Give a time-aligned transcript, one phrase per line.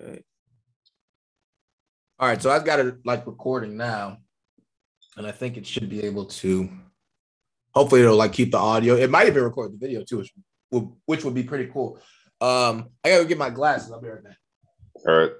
[0.00, 0.22] Okay.
[2.18, 4.18] All right, so I've got it like recording now,
[5.16, 6.68] and I think it should be able to.
[7.72, 8.94] Hopefully, it'll like keep the audio.
[8.94, 10.32] It might even record the video too, which
[10.70, 11.98] would, which would be pretty cool.
[12.40, 13.90] Um, I gotta get my glasses.
[13.90, 14.36] I'll be right back.
[15.06, 15.30] All right.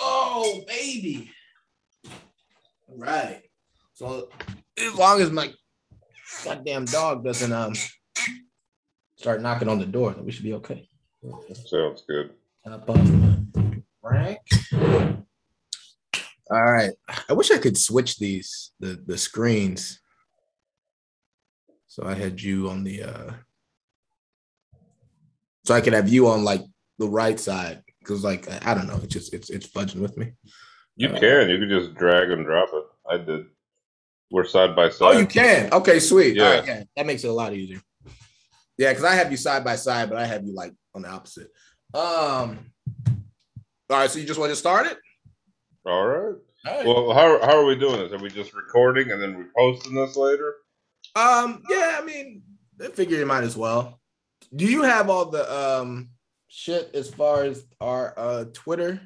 [0.00, 1.30] Oh, baby.
[2.88, 3.42] All right.
[3.94, 4.28] So
[4.78, 5.52] as long as my
[6.44, 7.74] goddamn dog doesn't um
[9.16, 10.88] start knocking on the door, then we should be okay.
[11.66, 12.30] Sounds good.
[12.64, 14.38] Top on Frank.
[16.50, 16.92] All right.
[17.28, 20.00] I wish I could switch these the the screens.
[21.88, 23.32] So I had you on the uh
[25.68, 26.62] so I could have you on like
[26.98, 30.32] the right side because like I don't know, it's just it's it's fudging with me.
[30.96, 31.50] You Uh, can.
[31.50, 32.84] You can just drag and drop it.
[33.06, 33.44] I did.
[34.30, 35.14] We're side by side.
[35.16, 35.70] Oh, you can.
[35.70, 36.40] Okay, sweet.
[36.40, 36.76] All right, Yeah.
[36.78, 37.82] yeah, that makes it a lot easier.
[38.78, 41.08] Yeah, because I have you side by side, but I have you like on the
[41.10, 41.48] opposite.
[41.92, 42.72] Um.
[43.90, 44.96] All right, so you just want to start it?
[45.84, 46.34] All right.
[46.66, 46.86] All right.
[46.86, 48.12] Well, how, how are we doing this?
[48.12, 50.54] Are we just recording and then we posting this later?
[51.14, 51.62] um.
[51.68, 52.42] Yeah, I mean,
[52.82, 53.97] I figure you might as well.
[54.54, 56.10] Do you have all the um
[56.48, 59.00] shit as far as our uh Twitter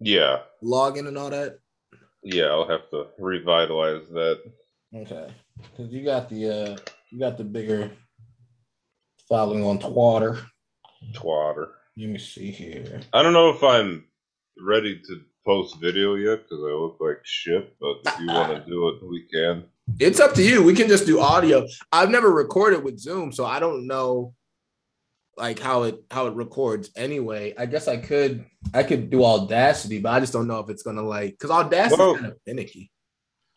[0.00, 0.40] Yeah.
[0.62, 1.58] login and all that?
[2.22, 4.42] Yeah, I'll have to revitalize that.
[4.94, 6.76] Okay, because you got the uh
[7.10, 7.90] you got the bigger
[9.28, 10.38] following on Twitter.
[11.12, 11.68] Twatter.
[11.96, 13.00] Let me see here.
[13.12, 14.04] I don't know if I'm
[14.58, 18.70] ready to post video yet because I look like shit, but if you want to
[18.70, 19.64] do it, we can.
[19.98, 20.62] It's up to you.
[20.62, 21.66] We can just do audio.
[21.92, 24.34] I've never recorded with Zoom, so I don't know
[25.36, 27.54] like how it how it records anyway.
[27.58, 30.82] I guess I could I could do Audacity, but I just don't know if it's
[30.82, 32.90] gonna like because Audacity Well- kind of finicky.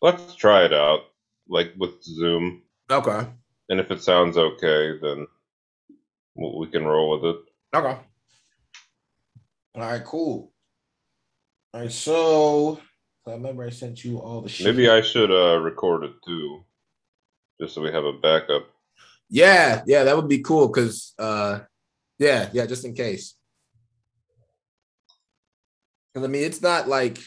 [0.02, 1.00] Let's try it out,
[1.48, 2.62] like with Zoom.
[2.90, 3.26] Okay.
[3.70, 5.26] And if it sounds okay, then
[6.36, 7.40] we can roll with it.
[7.74, 7.98] Okay.
[9.74, 10.52] All right, cool.
[11.72, 12.80] All right, so
[13.26, 14.66] I remember I sent you all the shit.
[14.66, 16.64] Maybe I should uh, record it too,
[17.60, 18.66] just so we have a backup.
[19.30, 21.60] Yeah, yeah, that would be cool because uh
[22.18, 23.34] yeah, yeah, just in case.
[26.12, 27.18] Because I mean it's not like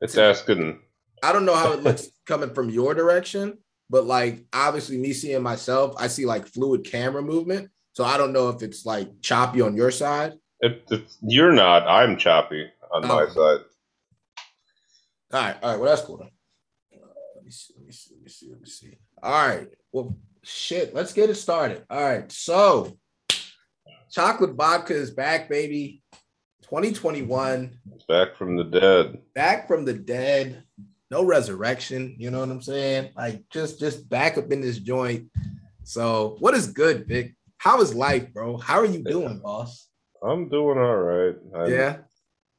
[0.00, 0.80] It's asking.
[1.22, 3.58] I don't know how it looks coming from your direction,
[3.90, 7.68] but like obviously me seeing myself, I see like fluid camera movement.
[7.92, 10.34] So I don't know if it's like choppy on your side.
[10.60, 11.86] It, it's, you're not.
[11.86, 13.28] I'm choppy on my Oh.
[13.28, 13.64] side.
[15.32, 15.80] All right, all right.
[15.80, 16.18] Well, that's cool.
[16.18, 16.28] Then.
[16.94, 17.74] Uh, let me see.
[17.76, 18.14] Let me see.
[18.14, 18.50] Let me see.
[18.50, 18.98] Let me see.
[19.22, 19.68] All right.
[19.92, 20.94] Well, shit.
[20.94, 21.84] Let's get it started.
[21.90, 22.30] All right.
[22.30, 22.96] So,
[24.10, 26.02] chocolate vodka is back, baby.
[26.62, 27.78] 2021,
[28.08, 29.18] back from the dead.
[29.34, 30.64] back from the dead.
[31.12, 32.16] No resurrection.
[32.18, 33.10] You know what I'm saying?
[33.16, 35.30] Like just, just back up in this joint.
[35.84, 37.36] So, what is good, Vic?
[37.58, 38.56] How is life, bro?
[38.56, 39.88] How are you doing, boss?
[40.22, 41.36] I'm doing all right.
[41.54, 41.98] I'm Yeah,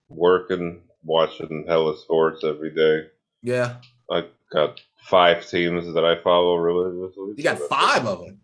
[0.07, 3.07] working, watching hella sports every day.
[3.41, 3.77] yeah.
[4.09, 7.33] I got five teams that I follow religiously.
[7.35, 8.39] You got five of them.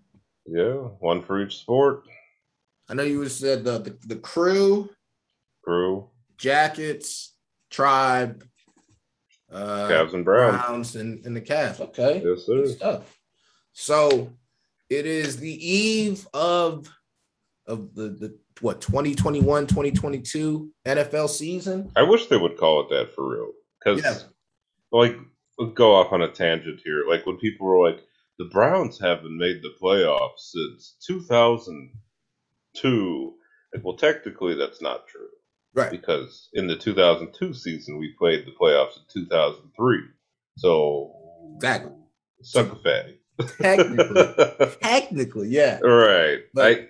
[0.45, 2.03] Yeah, one for each sport.
[2.89, 4.89] I know you said the the, the crew.
[5.63, 7.35] Crew, Jackets,
[7.69, 8.43] Tribe,
[9.49, 10.61] uh, Cavs and Browns.
[10.61, 11.79] Browns, and, and the Cavs.
[11.79, 12.75] Okay, Yes, good sir.
[12.75, 13.17] stuff.
[13.71, 14.29] So
[14.89, 16.89] it is the eve of
[17.65, 21.91] of the the what 2021 2022 NFL season.
[21.95, 23.51] I wish they would call it that for real.
[23.79, 24.19] Because, Yeah.
[24.91, 25.15] like,
[25.57, 27.03] we'll go off on a tangent here.
[27.07, 28.01] Like, when people were like,
[28.39, 33.33] the Browns haven't made the playoffs since 2002.
[33.73, 35.27] Like, well, technically, that's not true.
[35.75, 35.91] Right.
[35.91, 39.97] Because in the 2002 season, we played the playoffs in 2003.
[40.57, 41.11] So,
[41.55, 41.91] Exactly.
[42.43, 43.19] suck a fatty.
[43.59, 45.79] Technically, technically, yeah.
[45.79, 46.41] right.
[46.53, 46.87] But- I,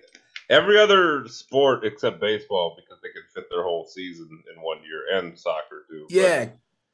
[0.50, 5.18] every other sport except baseball, because they can fit their whole season in one year,
[5.18, 6.06] and soccer too.
[6.10, 6.50] but- Yeah.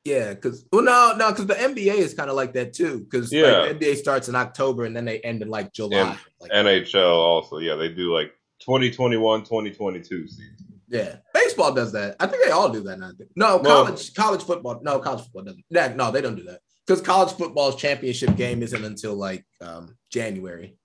[0.06, 3.02] Yeah, because well, no, no, because the NBA is kind of like that too.
[3.02, 3.60] Because Yeah.
[3.60, 6.00] like, the NBA starts in October and then they end in like July.
[6.00, 8.32] And like, NHL also, yeah, they do like
[8.62, 10.56] 2021, 2022 season.
[10.88, 12.16] yeah, baseball does that.
[12.20, 13.12] I think they all do that now.
[13.36, 14.80] No, college college football.
[14.82, 15.66] No, college football doesn't.
[15.70, 19.98] Yeah, no, they don't do that because college football's championship game isn't until like um,
[20.10, 20.76] January.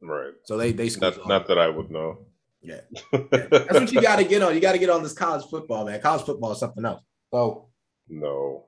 [0.00, 0.32] Right.
[0.44, 2.18] So they they Not, not that I would know.
[2.60, 2.80] Yeah.
[3.12, 4.54] That's what you got to get on.
[4.54, 6.00] You got to get on this college football, man.
[6.00, 7.02] College football is something else.
[7.32, 7.68] So
[8.08, 8.66] no.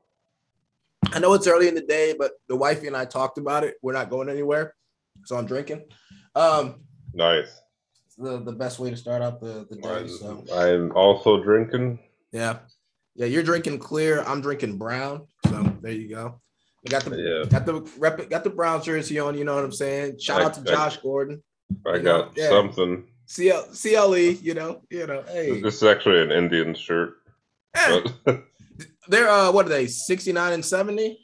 [1.13, 3.75] I know it's early in the day, but the wifey and I talked about it.
[3.83, 4.75] We're not going anywhere,
[5.25, 5.85] so I'm drinking.
[6.35, 6.81] Um,
[7.13, 7.61] Nice.
[8.19, 9.89] the the best way to start out the the day.
[9.89, 12.01] I'm, So I'm also drinking.
[12.33, 12.59] yeah,
[13.15, 13.27] yeah.
[13.27, 14.23] You're drinking clear.
[14.23, 15.27] I'm drinking brown.
[15.47, 16.41] So there you go.
[16.87, 17.49] I got the Yeah.
[17.51, 19.37] got the rep, got the Brown jersey on.
[19.39, 20.19] You know what I'm saying?
[20.19, 21.43] Shout I- out to I- Josh Gordon,
[21.87, 22.49] I You know, got yeah.
[22.51, 23.09] something.
[23.27, 24.17] CL, CLE.
[24.43, 25.23] You know, you know.
[25.29, 27.15] Hey, This is actually an Indian shirt.
[29.09, 29.87] They're uh, what are they?
[29.87, 31.19] 69 and 70.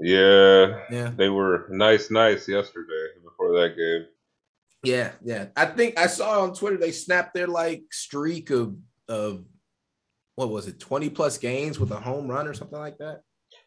[0.00, 1.12] yeah, Yeah.
[1.16, 4.06] they were nice, nice yesterday before that game.
[4.82, 5.46] Yeah, yeah.
[5.56, 8.76] I think I saw on Twitter they snapped their like streak of
[9.08, 9.44] of
[10.36, 13.20] what was it, 20 plus games with a home run or something like that.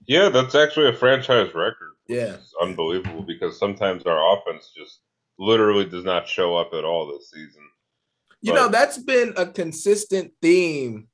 [0.05, 1.93] Yeah, that's actually a franchise record.
[2.09, 2.37] Yeah.
[2.61, 5.01] unbelievable because sometimes our offense just
[5.37, 7.63] literally does not show up at all this season.
[8.39, 11.09] You But- know, that's been a consistent theme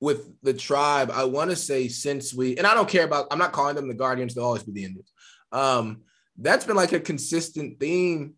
[0.00, 1.12] with the tribe.
[1.12, 3.86] I want to say since we and I don't care about I'm not calling them
[3.86, 5.12] the Guardians, they'll always be the Indians.
[5.52, 6.02] Um,
[6.36, 8.34] that's been like a consistent theme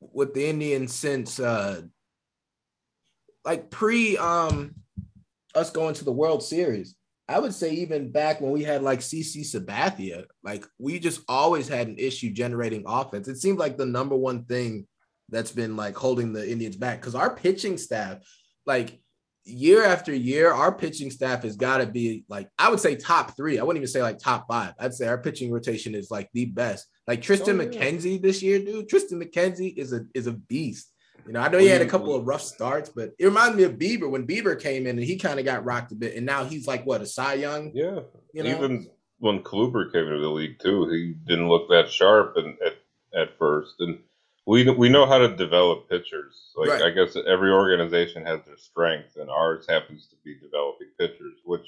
[0.00, 1.82] with the Indians since uh
[3.44, 4.74] like pre um
[5.54, 6.96] us going to the World Series.
[7.28, 11.66] I would say even back when we had like CC Sabathia, like we just always
[11.66, 13.26] had an issue generating offense.
[13.26, 14.86] It seemed like the number one thing
[15.28, 18.18] that's been like holding the Indians back because our pitching staff,
[18.64, 19.00] like
[19.44, 23.36] year after year, our pitching staff has got to be like I would say top
[23.36, 23.58] three.
[23.58, 24.74] I wouldn't even say like top five.
[24.78, 26.86] I'd say our pitching rotation is like the best.
[27.08, 27.80] Like Triston Oh, yeah.
[27.80, 28.88] McKenzie this year, dude.
[28.88, 30.92] Triston McKenzie is a is a beast.
[31.26, 33.64] You know, I know he had a couple of rough starts, but it reminds me
[33.64, 36.24] of Bieber when Bieber came in and he kind of got rocked a bit, and
[36.24, 37.72] now he's like what a Cy Young.
[37.74, 38.00] Yeah,
[38.32, 38.88] You know, even
[39.18, 42.76] when Kluber came into the league too, he didn't look that sharp and at
[43.16, 43.76] at first.
[43.80, 43.98] And
[44.46, 46.52] we we know how to develop pitchers.
[46.56, 46.82] Like Right.
[46.82, 51.34] I guess every organization has their strength, and ours happens to be developing pitchers.
[51.44, 51.66] Which,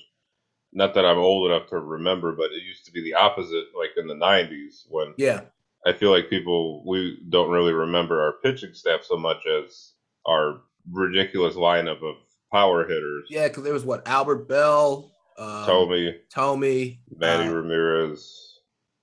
[0.73, 3.67] not that I'm old enough to remember, but it used to be the opposite.
[3.77, 5.43] Like in the '90s, when yeah,
[5.87, 9.93] I feel like people we don't really remember our pitching staff so much as
[10.27, 10.61] our
[10.91, 12.17] ridiculous lineup of
[12.53, 13.27] power hitters.
[13.31, 18.61] yeah, because there was what Albert Belle, um, Tommy, Tommy, Manny uh, Ramirez,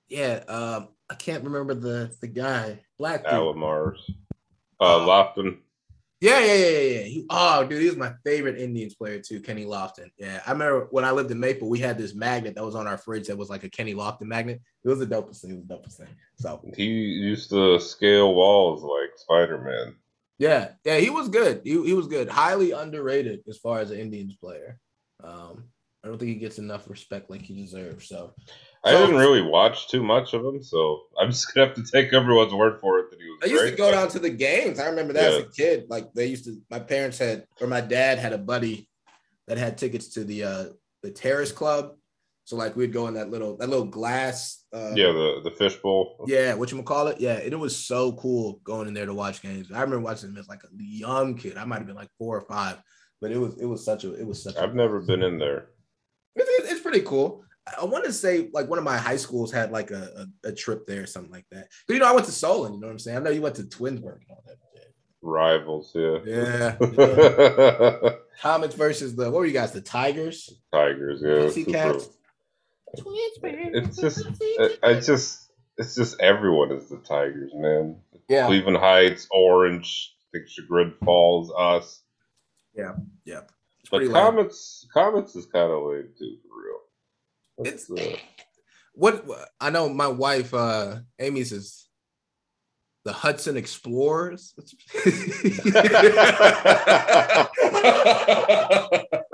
[0.09, 3.23] yeah, um, I can't remember the the guy, black.
[3.25, 3.99] Alamars,
[4.79, 5.57] uh, Uh, Lofton.
[6.25, 7.03] Yeah, yeah, yeah, yeah.
[7.03, 10.09] He, oh, dude, he was my favorite Indians player too, Kenny Lofton.
[10.17, 12.87] Yeah, I remember when I lived in Maple, we had this magnet that was on
[12.87, 14.59] our fridge that was like a Kenny Lofton magnet.
[14.83, 15.51] It was the dopest thing.
[15.51, 16.15] It was the dopest thing.
[16.37, 19.95] So He used to scale walls like Spider Man.
[20.39, 21.61] yeah, yeah, he was good.
[21.63, 22.27] He, he was good.
[22.27, 24.79] Highly underrated as far as an Indians player.
[25.23, 25.65] Um,
[26.03, 28.07] I don't think he gets enough respect like he deserves.
[28.07, 28.33] So
[28.85, 32.13] I didn't really watch too much of him, so I'm just gonna have to take
[32.13, 33.39] everyone's word for it that he was.
[33.43, 33.71] I used great.
[33.71, 34.79] to go down to the games.
[34.79, 35.85] I remember that as a kid.
[35.89, 38.89] Like they used to, my parents had, or my dad had a buddy
[39.47, 40.65] that had tickets to the uh
[41.01, 41.95] the Terrace Club.
[42.43, 44.63] So like we'd go in that little that little glass.
[44.71, 46.25] Uh, Yeah, the the fishbowl.
[46.27, 46.53] yeah.
[46.53, 47.19] What you call it?
[47.19, 49.71] Yeah, and it was so cool going in there to watch games.
[49.71, 51.57] I remember watching them as like a young kid.
[51.57, 52.77] I might have been like four or five,
[53.19, 54.57] but it was it was such a it was such.
[54.57, 55.69] I've never been in there.
[56.35, 57.43] It's pretty cool.
[57.79, 60.53] I want to say like one of my high schools had like a, a, a
[60.53, 61.67] trip there or something like that.
[61.87, 62.73] But you know, I went to Solon.
[62.73, 63.17] You know what I'm saying?
[63.17, 64.57] I know you went to Twinsburg and all that.
[65.21, 66.17] Rivals, yeah.
[66.23, 66.75] Yeah.
[66.79, 68.09] yeah.
[68.41, 69.71] Comets versus the what were you guys?
[69.71, 70.53] The Tigers.
[70.71, 71.45] Tigers, yeah.
[71.45, 72.09] Pussy super- cats.
[72.97, 74.25] It's just,
[74.59, 77.97] I, I just, it's just everyone is the Tigers, man.
[78.29, 78.45] Yeah.
[78.47, 82.03] Cleveland Heights, Orange, I think Chagrin Falls, us.
[82.75, 82.93] Yeah.
[83.25, 84.35] It's But pretty loud.
[84.35, 86.79] Comets, Comets is kind of lame too, for real.
[87.63, 88.17] It's- uh,
[88.93, 89.25] What
[89.59, 91.87] I know, my wife, uh, Amy says
[93.03, 94.53] the Hudson Explorers.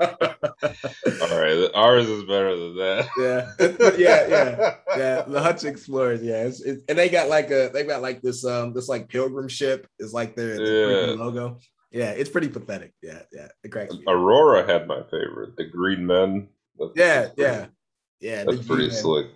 [0.02, 3.08] all right, ours is better than that.
[3.18, 3.52] yeah,
[3.98, 5.22] yeah, yeah, yeah.
[5.22, 6.22] The Hudson Explorers.
[6.22, 9.08] Yeah, it's, it's, and they got like a they got like this um this like
[9.08, 11.14] pilgrim ship is like their, their Yeah.
[11.14, 11.58] logo.
[11.90, 12.94] Yeah, it's pretty pathetic.
[13.02, 13.48] Yeah, yeah.
[13.62, 13.94] It cracks.
[14.06, 16.48] Aurora had my favorite, the Green Men.
[16.78, 17.66] That's- Yeah, yeah,
[18.22, 18.44] yeah.
[18.44, 19.02] That's pretty G-Men.
[19.02, 19.26] slick.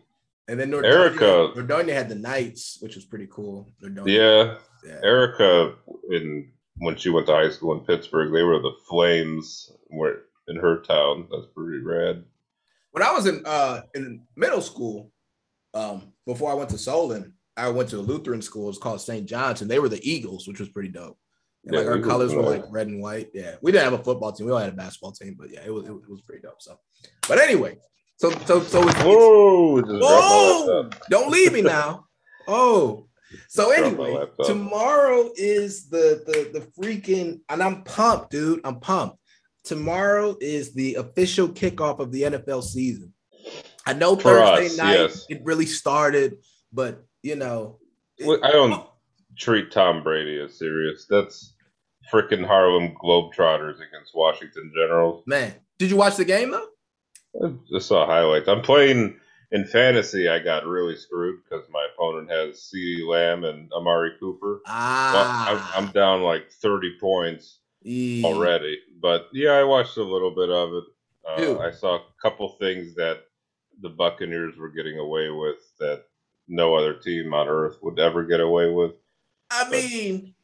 [0.48, 3.68] And then Nordonia, Erica- Nordonia had the Knights, which was pretty cool.
[3.82, 4.06] Nordonia.
[4.84, 5.00] Yeah, yeah.
[5.02, 5.74] Erica,
[6.10, 9.72] in when she went to high school in Pittsburgh, they were the Flames.
[9.90, 11.26] Were in her town.
[11.30, 12.24] That's pretty rad.
[12.92, 15.10] When I was in uh in middle school,
[15.74, 18.68] um, before I went to Solon, I went to a Lutheran school.
[18.68, 19.26] It's called St.
[19.26, 21.18] John's, and they were the Eagles, which was pretty dope.
[21.64, 23.30] And Yeah, like our colors were like red and white.
[23.34, 24.46] Yeah, we didn't have a football team.
[24.46, 26.42] We all had a basketball team, but yeah, it was it, was- it was pretty
[26.42, 26.60] dope.
[26.62, 26.78] So,
[27.28, 27.76] but anyway,
[28.16, 29.80] so so so it's, it's Whoa!
[29.80, 32.04] Just dropped my oh, don't leave me now.
[32.48, 33.08] Oh,
[33.48, 38.60] so anyway, tomorrow is the the the freaking, and I'm pumped, dude.
[38.62, 39.18] I'm pumped.
[39.64, 43.12] Tomorrow is the official kickoff of the NFL season.
[43.84, 45.26] I know For Thursday us, night yes.
[45.28, 46.36] it really started,
[46.72, 47.80] but you know,
[48.16, 48.86] it- I don't
[49.36, 51.06] treat Tom Brady as serious.
[51.10, 51.54] That's
[52.12, 55.24] freaking Harlem Globetrotters against Washington Generals.
[55.26, 55.52] man.
[55.80, 56.68] Did you watch the game though?
[57.44, 58.48] I just saw highlights.
[58.48, 59.18] I'm playing
[59.50, 60.28] in fantasy.
[60.28, 63.04] I got really screwed because my opponent has C.
[63.06, 64.60] Lamb and Amari Cooper.
[64.66, 68.26] Ah, I'm, I'm down like 30 points yeah.
[68.26, 68.78] already.
[69.00, 70.84] But yeah, I watched a little bit of it.
[71.28, 73.24] Uh, I saw a couple things that
[73.80, 76.04] the Buccaneers were getting away with that
[76.48, 78.92] no other team on earth would ever get away with.
[79.50, 80.34] I mean,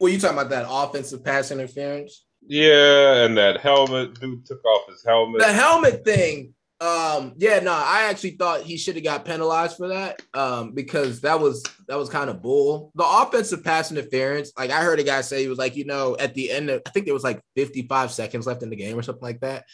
[0.00, 2.24] well, you talking about that offensive pass interference?
[2.46, 5.40] Yeah, and that helmet dude took off his helmet.
[5.40, 6.54] The helmet thing.
[6.80, 10.20] Um, yeah, no, I actually thought he should have got penalized for that.
[10.34, 12.90] Um, because that was that was kind of bull.
[12.96, 16.16] The offensive pass interference, like I heard a guy say he was like, you know,
[16.18, 18.98] at the end of I think there was like 55 seconds left in the game
[18.98, 19.64] or something like that.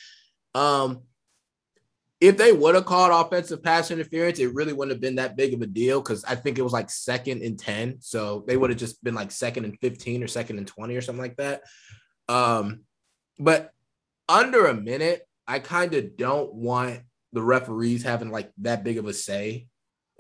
[0.55, 1.03] Um,
[2.21, 5.55] if they would have called offensive pass interference, it really wouldn't have been that big
[5.55, 7.99] of a deal because I think it was like second and 10.
[8.01, 11.01] So they would have just been like second and 15 or second and 20 or
[11.01, 11.63] something like that.
[12.29, 12.81] Um,
[13.39, 13.73] but
[14.29, 17.01] under a minute, I kind of don't want
[17.33, 19.67] the referees having like that big of a say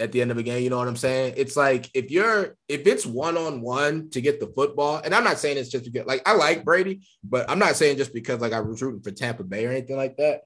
[0.00, 0.62] at the end of a game.
[0.62, 1.34] You know what I'm saying?
[1.36, 5.24] It's like if you're if it's one on one to get the football, and I'm
[5.24, 8.40] not saying it's just because like I like Brady, but I'm not saying just because
[8.40, 10.42] like I was rooting for Tampa Bay or anything like that.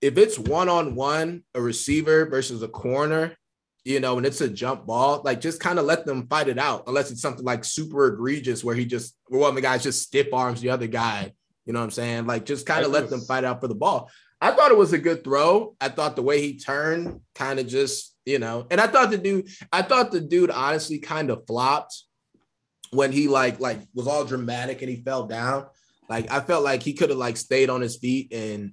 [0.00, 3.36] If it's one on one, a receiver versus a corner,
[3.84, 6.58] you know, and it's a jump ball, like just kind of let them fight it
[6.58, 9.82] out, unless it's something like super egregious where he just where one of the guys
[9.82, 11.32] just stiff arms the other guy.
[11.64, 12.26] You know what I'm saying?
[12.26, 14.10] Like just kind of let them fight out for the ball.
[14.40, 15.76] I thought it was a good throw.
[15.80, 19.18] I thought the way he turned kind of just, you know, and I thought the
[19.18, 22.02] dude, I thought the dude honestly kind of flopped
[22.90, 25.66] when he like like was all dramatic and he fell down.
[26.08, 28.72] Like I felt like he could have like stayed on his feet and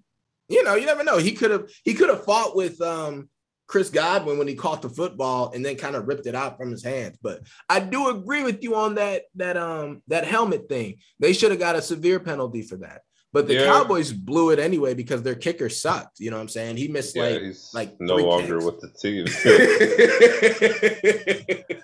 [0.49, 1.17] you know, you never know.
[1.17, 3.29] He could have he could have fought with um
[3.69, 6.71] Chris Godwin when he caught the football and then kind of ripped it out from
[6.71, 7.17] his hands.
[7.21, 10.97] But I do agree with you on that that um that helmet thing.
[11.19, 13.01] They should have got a severe penalty for that.
[13.31, 13.65] But the Yeah.
[13.65, 16.19] Cowboys blew it anyway because their kicker sucked.
[16.19, 16.77] You know what I'm saying?
[16.77, 17.43] He missed yeah, like
[17.75, 18.65] like no longer kicks.
[18.65, 19.25] with the team.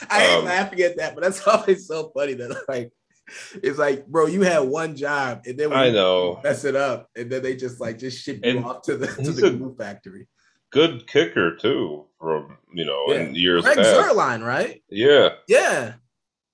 [0.10, 2.92] I hate Um, laughing at that, but that's always so funny that like
[3.62, 6.40] it's like, bro, you had one job, and then I know.
[6.42, 9.32] mess it up, and then they just like just ship you off to the to
[9.32, 10.28] the glue factory.
[10.70, 13.88] Good kicker too, from you know, in years Greg past.
[13.90, 14.82] Zuerlein, right?
[14.88, 15.94] Yeah, Yeah,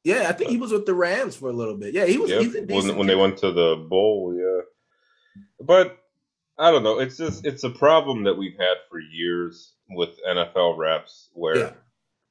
[0.04, 0.28] yeah.
[0.28, 1.92] I think he uh, was with the Rams for a little bit.
[1.94, 2.30] Yeah, he was.
[2.30, 4.62] Yep, when when they went to the bowl, yeah.
[5.66, 5.98] But
[6.58, 6.98] I don't know.
[6.98, 11.72] It's just it's a problem that we've had for years with NFL refs, where Yeah.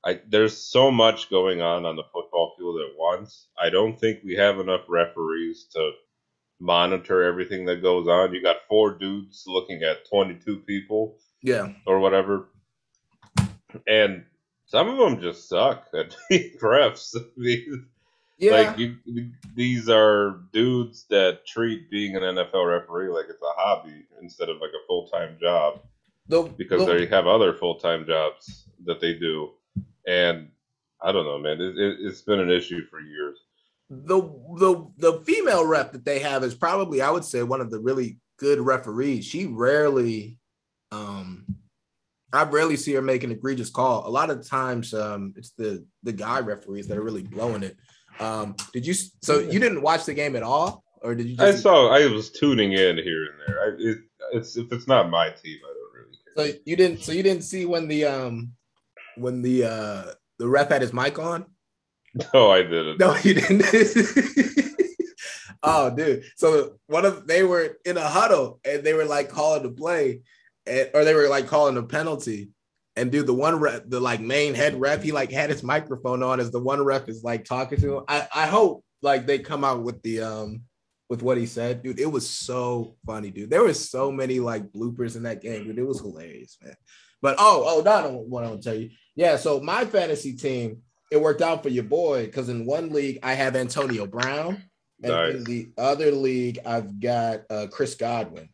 [0.06, 3.48] I there's so much going on on the football field at once.
[3.60, 5.92] I don't think we have enough referees to
[6.60, 8.34] monitor everything that goes on.
[8.34, 12.48] You got four dudes looking at 22 people Yeah, or whatever,
[13.88, 14.24] and
[14.66, 17.16] some of them just suck at being refs.
[18.38, 18.52] Yeah.
[18.52, 18.98] like you,
[19.56, 24.58] these are dudes that treat being an NFL referee like it's a hobby instead of
[24.58, 25.80] like a full time job
[26.28, 29.52] the, because the- they have other full time jobs that they do,
[30.06, 30.50] and
[31.02, 31.62] I don't know, man.
[31.62, 33.38] It, it, it's been an issue for years.
[33.90, 34.20] the
[34.60, 37.80] the the female rep that they have is probably I would say one of the
[37.80, 39.24] really good referees.
[39.24, 40.40] She rarely
[42.34, 44.08] I rarely see her make an egregious call.
[44.08, 47.78] A lot of times um it's the the guy referees that are really blowing it.
[48.20, 51.52] Um did you so you didn't watch the game at all or did you I
[51.52, 51.90] saw.
[51.90, 53.62] I was tuning in here and there.
[53.62, 53.98] I, it,
[54.34, 56.18] it's if it's not my team, I don't really
[56.54, 56.54] care.
[56.56, 58.52] so you didn't so you didn't see when the um
[59.18, 60.04] when the uh
[60.40, 61.46] the ref had his mic on?
[62.34, 63.00] no, I didn't.
[63.00, 63.66] No, you didn't.
[65.64, 66.24] oh, dude.
[66.36, 70.22] So one of they were in a huddle and they were like calling the play,
[70.68, 72.50] and, or they were like calling a penalty.
[72.98, 76.24] And dude, the one rep, the like main head ref, he like had his microphone
[76.24, 78.04] on as the one ref is like talking to him.
[78.08, 80.62] I, I hope like they come out with the um
[81.10, 82.00] with what he said, dude.
[82.00, 83.50] It was so funny, dude.
[83.50, 85.78] There was so many like bloopers in that game, dude.
[85.78, 86.76] It was hilarious, man.
[87.22, 88.90] But oh, oh, no, I don't want to tell you.
[89.16, 90.82] Yeah, so my fantasy team,
[91.12, 94.64] it worked out for your boy because in one league I have Antonio Brown,
[95.04, 98.50] and in the other league I've got uh, Chris Godwin.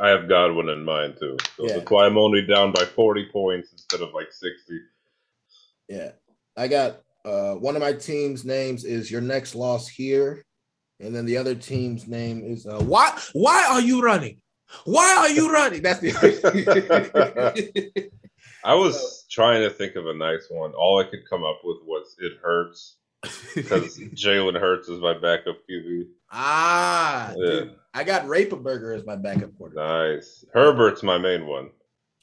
[0.00, 1.36] I have Godwin in mind too.
[1.56, 1.78] So Yeah.
[1.78, 4.80] that's why I'm only down by 40 points instead of like 60.
[5.88, 6.12] Yeah,
[6.56, 10.44] I got uh, one of my team's names is your next loss here,
[11.00, 14.40] and then the other team's name is uh, why why are you running?
[14.84, 15.82] Why are you running?
[15.82, 16.10] That's the.
[18.64, 20.72] I was trying to think of a nice one.
[20.72, 22.96] All I could come up with was "It hurts"
[23.54, 26.06] because Jalen Hurts is my backup QB.
[26.30, 27.50] ah, Yeah.
[27.50, 29.84] dude, I got Rapenberger as my backup quarterback.
[30.16, 30.44] Nice.
[30.52, 31.70] Herbert's my main one.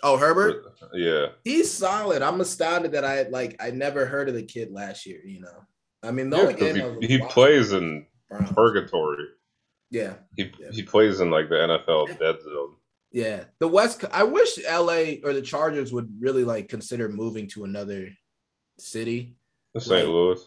[0.04, 1.28] Oh, Herbert, Yeah.
[1.44, 2.22] he's solid.
[2.22, 5.22] I'm astounded that I like I never heard of the kid last year.
[5.26, 5.64] You know,
[6.04, 8.52] I mean, the Yeah, only 'cause game he, he plays in Browns.
[8.52, 9.28] purgatory.
[9.90, 10.72] Yeah, He Yeah.
[10.72, 12.76] he plays in like the NFL dead zone.
[13.12, 13.46] yeah.
[13.60, 14.04] The West.
[14.12, 18.10] I wish LA or the Chargers would really like consider moving to another
[18.80, 19.38] city.
[19.78, 19.90] St.
[20.06, 20.08] Right.
[20.08, 20.40] Louis.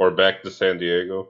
[0.00, 1.28] Or back to San Diego.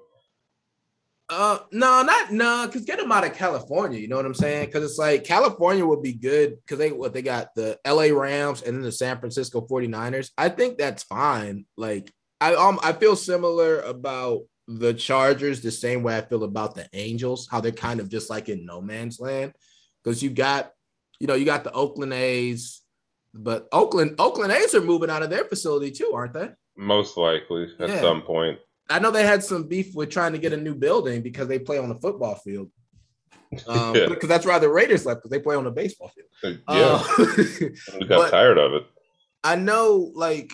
[1.28, 3.98] Uh, no, not no, because get them out of California.
[3.98, 4.66] You know what I'm saying?
[4.66, 8.62] Because it's like California would be good because they what they got the LA Rams
[8.62, 10.30] and then the San Francisco 49ers.
[10.38, 11.66] I think that's fine.
[11.76, 16.76] Like I um I feel similar about the Chargers the same way I feel about
[16.76, 19.52] the Angels, how they're kind of just like in no man's land.
[20.02, 20.70] Because you got,
[21.18, 22.82] you know, you got the Oakland A's,
[23.34, 26.50] but Oakland Oakland A's are moving out of their facility too, aren't they?
[26.80, 28.00] Most likely at Yeah.
[28.00, 28.58] some point.
[28.88, 31.58] I know they had some beef with trying to get a new building because they
[31.58, 32.70] play on the football field.
[33.66, 34.06] Um, Yeah.
[34.06, 36.58] because that's why the Raiders left because they play on the baseball field.
[36.68, 37.02] Yeah.
[37.18, 37.68] Uh,
[38.00, 38.84] we got tired of it.
[39.44, 40.52] I know, like,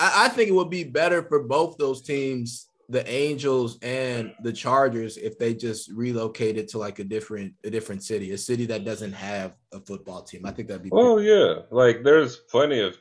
[0.00, 4.52] I, I think it would be better for both those teams, the Angels and the
[4.52, 8.84] Chargers, if they just relocated to like a different a different city, a city that
[8.84, 10.44] doesn't have a football team.
[10.44, 10.90] I think that'd be.
[10.92, 11.60] Oh yeah.
[11.70, 12.98] Like there's plenty of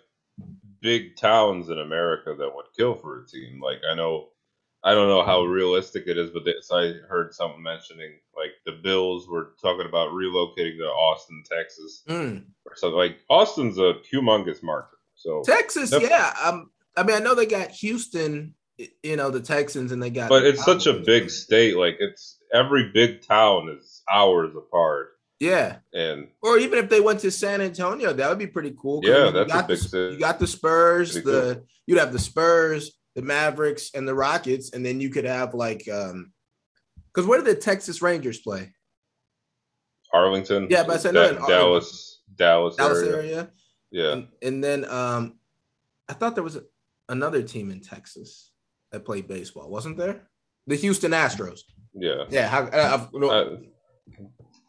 [0.83, 3.59] big towns in America that would kill for a team.
[3.59, 4.27] Like I know
[4.83, 8.51] I don't know how realistic it is, but they, so I heard someone mentioning like
[8.65, 12.43] the Bills were talking about relocating to Austin, Texas, Mm.
[12.65, 12.97] or something.
[12.97, 16.33] Like Austin's a humongous market, so Texas, yeah.
[16.43, 18.53] Um, I mean, I know they got Houston,
[19.01, 20.27] you know, the Texans, and they got.
[20.29, 21.77] but it's such a big state.
[21.77, 25.12] Like it's every big town is hours apart,
[25.43, 25.77] Yeah.
[25.93, 29.01] and Or even if they went to San Antonio, that would be pretty cool.
[29.03, 30.09] Yeah, you that's a got big the.
[30.13, 34.71] You got the Spurs, Pretty the you'd have the Spurs, the Mavericks, and the Rockets,
[34.73, 36.31] and then you could have like um
[37.13, 38.73] because where do the Texas Rangers play?
[40.13, 43.15] Arlington, Yeah, but I said no, in Dallas, Dallas, Dallas area.
[43.15, 43.49] area.
[43.91, 45.39] Yeah, And, and then um
[46.09, 46.63] I thought there was a,
[47.09, 48.51] another team in Texas
[48.91, 50.27] that played baseball, wasn't there?
[50.67, 51.61] The Houston Astros.
[51.93, 52.23] yeah.
[52.29, 53.57] Yeah, how, I, I, I,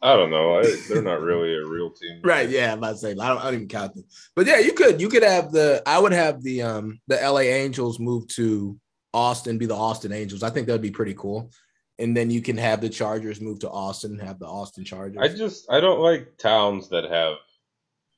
[0.01, 0.59] I don't know.
[0.59, 2.21] I, they're not really a real team.
[2.23, 2.49] Right.
[2.49, 4.03] Yeah, I'm about to say I don't, I don't even count them.
[4.35, 7.39] But yeah, you could you could have the I would have the um the LA
[7.39, 8.77] Angels move to
[9.13, 10.43] Austin, be the Austin Angels.
[10.43, 11.51] I think that'd be pretty cool.
[11.97, 15.17] And then you can have the Chargers move to Austin, have the Austin Chargers.
[15.21, 17.37] I just I don't like towns that have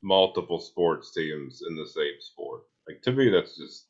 [0.01, 2.63] multiple sports teams in the same sport.
[2.87, 3.87] Like to me, that's just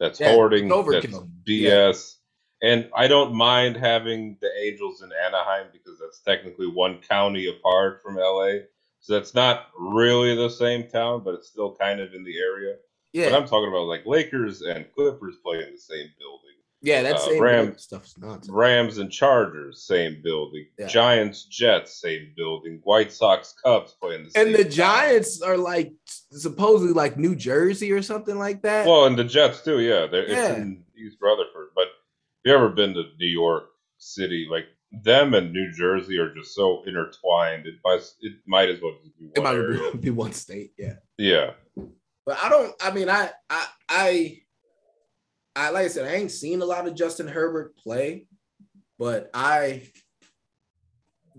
[0.00, 0.68] that's Yeah, hoarding.
[0.68, 1.06] That's
[1.46, 2.14] BS.
[2.62, 8.02] And I don't mind having the Angels in Anaheim because that's technically one county apart
[8.02, 8.64] from LA.
[9.00, 12.74] So that's not really the same town, but it's still kind of in the area.
[13.14, 16.44] But I'm talking about like Lakers and Clippers play in the same building.
[16.82, 18.48] yeah, that uh, same Ram- stuff's nonsense.
[18.50, 20.66] Rams and Chargers, same building.
[20.78, 20.86] Yeah.
[20.88, 22.80] Giants, Jets, same building.
[22.84, 24.46] White Sox, Cubs play in the same.
[24.48, 24.64] And the.
[24.64, 25.92] Giants are like
[26.32, 28.86] supposedly like New Jersey or something like that.
[28.86, 29.80] Well, and the Jets too.
[29.80, 30.48] Yeah, they're, Yeah.
[30.50, 31.68] it's in East Rutherford.
[31.74, 31.86] But
[32.44, 33.64] you ever been to New York
[33.98, 34.46] City?
[34.50, 37.66] Like them and New Jersey are just so intertwined.
[37.66, 39.94] It might, it might as well just be it one might area.
[40.00, 40.72] be one state.
[40.78, 40.94] Yeah.
[41.18, 41.50] Yeah,
[42.24, 42.74] But I don't.
[42.80, 44.38] I mean, I, I, I,
[45.56, 48.26] I like I said, I ain't seen a lot of Justin Herbert play,
[48.98, 49.82] but I,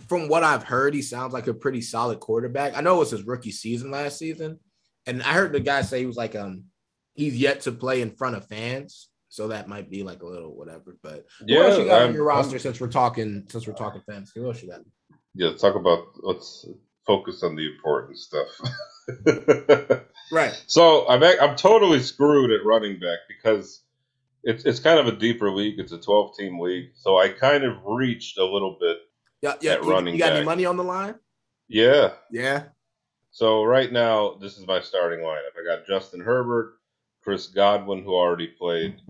[0.07, 2.77] from what I've heard, he sounds like a pretty solid quarterback.
[2.77, 4.59] I know it was his rookie season last season,
[5.05, 6.65] and I heard the guy say he was like, um,
[7.13, 10.55] he's yet to play in front of fans, so that might be like a little
[10.55, 10.97] whatever.
[11.01, 11.59] But yeah.
[11.59, 14.31] what else you got on I'm- your roster since we're talking since we're talking fans?
[14.35, 14.81] Who else you got?
[15.33, 15.53] yeah.
[15.53, 16.67] Talk about let's
[17.05, 18.47] focus on the important stuff.
[20.31, 20.61] Right.
[20.67, 23.81] So I'm I'm totally screwed at running back because
[24.43, 25.79] it's it's kind of a deeper league.
[25.79, 28.97] It's a 12 team league, so I kind of reached a little bit.
[29.41, 29.55] Yeah.
[29.61, 29.71] Yeah.
[29.73, 31.15] At You, running you got any money on the line?
[31.67, 32.13] Yeah.
[32.31, 32.63] Yeah.
[33.31, 35.53] So right now, this is my starting lineup.
[35.59, 36.75] I got Justin Herbert,
[37.23, 39.01] Chris Godwin, who already played,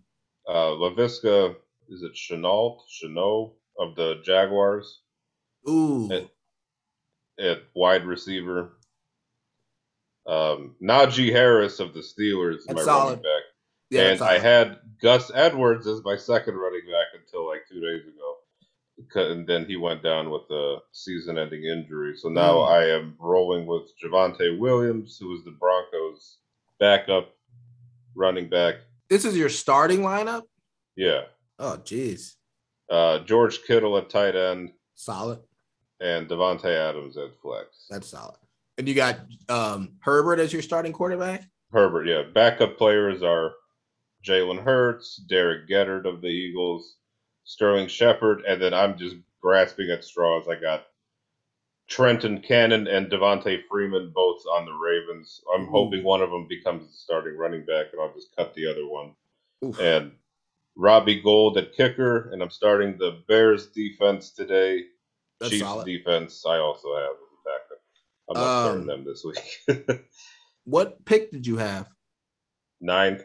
[0.50, 1.56] uh, Laviska.
[1.88, 2.80] Is it Shenault?
[2.92, 5.02] Shenault of the Jaguars
[5.70, 6.12] Ooh.
[6.12, 6.30] It-
[7.40, 8.74] at wide receiver.
[10.28, 13.06] Um, Najee Harris of the Steelers That's my solid.
[13.12, 13.44] running back.
[13.90, 14.02] yeah.
[14.12, 18.36] and I had Gus Edwards as my second running back until like two days ago.
[19.32, 22.18] And then he went down with a season ending injury.
[22.18, 22.70] So now Mm.
[22.70, 26.38] I am rolling with Javonte Williams, who is the Broncos'
[26.80, 27.34] backup
[28.14, 28.76] running back.
[29.10, 30.44] This is your starting lineup.
[30.96, 31.22] Yeah.
[31.58, 32.36] Oh, jeez.
[32.90, 35.40] Uh, George Kittle at tight end Solid.
[36.00, 37.86] and Davante Adams at flex.
[37.90, 38.38] That's solid.
[38.78, 39.20] And you got
[39.50, 41.44] um, Herbert as your starting quarterback.
[41.72, 42.24] Herbert, yeah.
[42.34, 43.52] Backup players are
[44.26, 46.96] Jalen Hurts, Derek Gettard of the Eagles,
[47.44, 50.48] Sterling Shepard, and then I'm just grasping at straws.
[50.50, 50.86] I got
[51.90, 55.42] Trenton Cannon and Devonta Freeman both on the Ravens.
[55.54, 55.72] I'm Ooh.
[55.72, 58.88] hoping one of them becomes the starting running back, and I'll just cut the other
[58.88, 59.14] one.
[59.66, 59.80] Oof.
[59.80, 60.12] And
[60.76, 64.84] Robbie Gould at kicker, and I'm starting the Bears defense today.
[65.40, 65.86] That's Chiefs solid.
[65.86, 67.82] defense, I also have as a backup.
[68.30, 70.06] I'm not Um, starting them this week.
[70.66, 71.90] What pick did you have?
[72.80, 73.24] Ninth,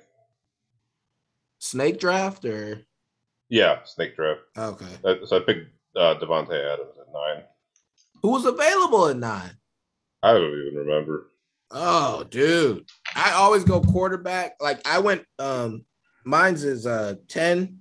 [1.58, 2.80] Snake draft or
[3.50, 4.40] yeah, snake draft.
[4.56, 4.86] okay?
[5.04, 7.42] Uh, So I picked uh, Davante Adams at nine.
[8.24, 9.50] Who was available at nine?
[10.22, 11.26] I don't even remember.
[11.70, 12.88] Oh, dude.
[13.14, 14.54] I always go quarterback.
[14.62, 15.84] Like I went um
[16.24, 17.80] mine's is uh 10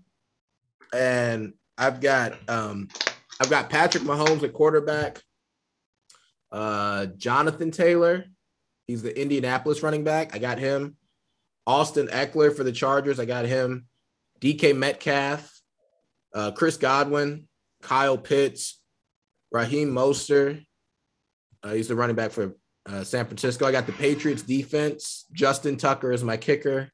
[0.93, 2.89] and I've got um
[3.39, 5.21] I've got Patrick Mahomes at quarterback.
[6.51, 8.25] Uh Jonathan Taylor,
[8.85, 10.35] he's the Indianapolis running back.
[10.35, 10.97] I got him.
[11.65, 13.17] Austin Ekeler for the Chargers.
[13.17, 13.85] I got him.
[14.41, 15.61] DK Metcalf,
[16.35, 17.47] uh, Chris Godwin,
[17.81, 18.82] Kyle Pitts,
[19.53, 20.65] Raheem Mostert.
[21.63, 22.55] Uh, he's the running back for
[22.89, 23.65] uh, San Francisco.
[23.65, 25.25] I got the Patriots defense.
[25.31, 26.89] Justin Tucker is my kicker.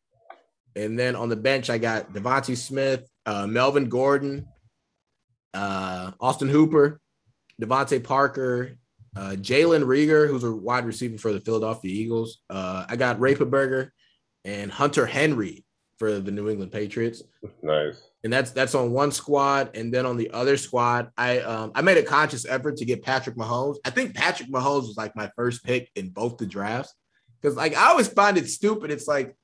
[0.76, 4.46] And then on the bench, I got DeVonta Smith, uh, Melvin Gordon,
[5.56, 7.02] uh, Austin Hooper,
[7.60, 8.78] DeVante Parker,
[9.16, 12.40] uh, Jalen Reagor, who's a wide receiver for the Philadelphia Eagles.
[12.50, 13.90] Uh, I got Rapenberger
[14.46, 15.66] and Hunter Henry
[15.98, 17.24] for the New England Patriots
[17.62, 18.09] Nice.
[18.24, 21.82] And that's that's on one squad, and then on the other squad, I um I
[21.82, 23.78] made a conscious effort to get Patrick Mahomes.
[23.86, 26.94] I think Patrick Mahomes was like my first pick in both the drafts
[27.42, 28.92] because like I always find it stupid.
[28.92, 29.36] It's like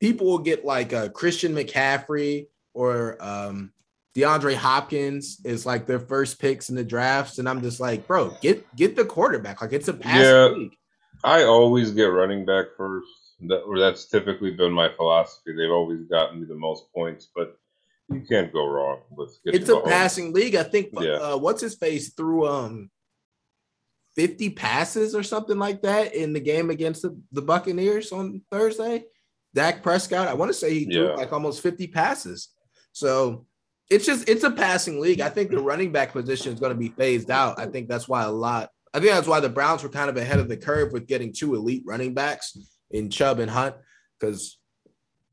[0.00, 3.72] people will get like uh, Christian McCaffrey or um
[4.14, 8.36] DeAndre Hopkins is like their first picks in the drafts, and I'm just like, bro,
[8.42, 9.62] get get the quarterback.
[9.62, 10.48] Like it's a pass Yeah.
[10.48, 10.74] league.
[11.24, 13.08] I always get running back first.
[13.48, 15.52] That, or that's typically been my philosophy.
[15.56, 17.58] They've always gotten me the most points, but
[18.14, 20.54] you can't go wrong with It's a passing league.
[20.54, 21.12] I think Yeah.
[21.12, 22.90] uh, what's his face threw um
[24.16, 29.04] 50 passes or something like that in the game against the, the Buccaneers on Thursday.
[29.54, 31.14] Dak Prescott, I want to say he threw Yeah.
[31.14, 32.48] like almost 50 passes.
[32.92, 33.46] So
[33.90, 35.20] it's just it's a passing league.
[35.20, 37.58] I think the running back position is going to be phased out.
[37.58, 38.70] I think that's why a lot.
[38.94, 41.32] I think that's why the Browns were kind of ahead of the curve with getting
[41.32, 42.56] two elite running backs
[42.90, 43.74] in Chubb and Hunt
[44.20, 44.58] because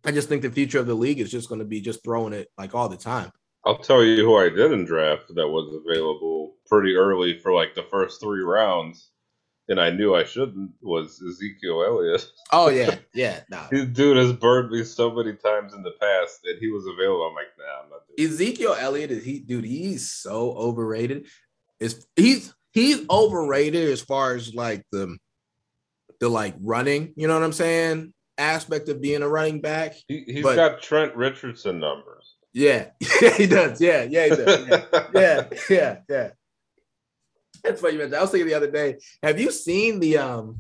[0.05, 2.33] I just think the future of the league is just going to be just throwing
[2.33, 3.31] it like all the time.
[3.65, 7.75] I'll tell you who I did in draft that was available pretty early for like
[7.75, 9.11] the first three rounds,
[9.67, 12.31] and I knew I shouldn't was Ezekiel Elliott.
[12.51, 13.41] Oh yeah, yeah.
[13.49, 13.67] Nah.
[13.69, 17.27] This dude has burned me so many times in the past that he was available.
[17.27, 18.33] I'm like, nah, I'm not doing it.
[18.33, 19.65] Ezekiel Elliott is he, dude.
[19.65, 21.27] He's so overrated.
[21.79, 25.17] Is he's he's overrated as far as like the
[26.21, 27.13] the like running.
[27.17, 28.13] You know what I'm saying?
[28.39, 29.95] Aspect of being a running back.
[30.07, 32.35] He, he's But- got Trent Richardson numbers.
[32.53, 32.87] Yeah,
[33.21, 33.79] yeah, he does.
[33.79, 34.67] Yeah, yeah, he does.
[34.69, 35.97] Yeah, yeah, yeah.
[36.09, 36.29] yeah.
[37.63, 38.15] That's what you mentioned.
[38.15, 38.97] I was thinking the other day.
[39.21, 40.59] Have you seen the um?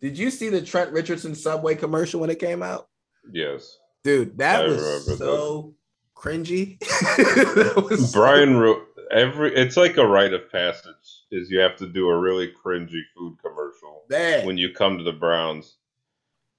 [0.00, 2.88] Did you see the Trent Richardson Subway commercial when it came out?
[3.32, 3.78] Yes.
[4.04, 5.74] Dude, that I was so
[6.16, 6.78] cringy.
[7.16, 8.82] That was so- Brian wrote
[9.12, 9.54] every.
[9.54, 10.92] It's like a rite of passage.
[11.30, 14.44] Is you have to do a really cringy food commercial man.
[14.44, 15.76] when you come to the Browns.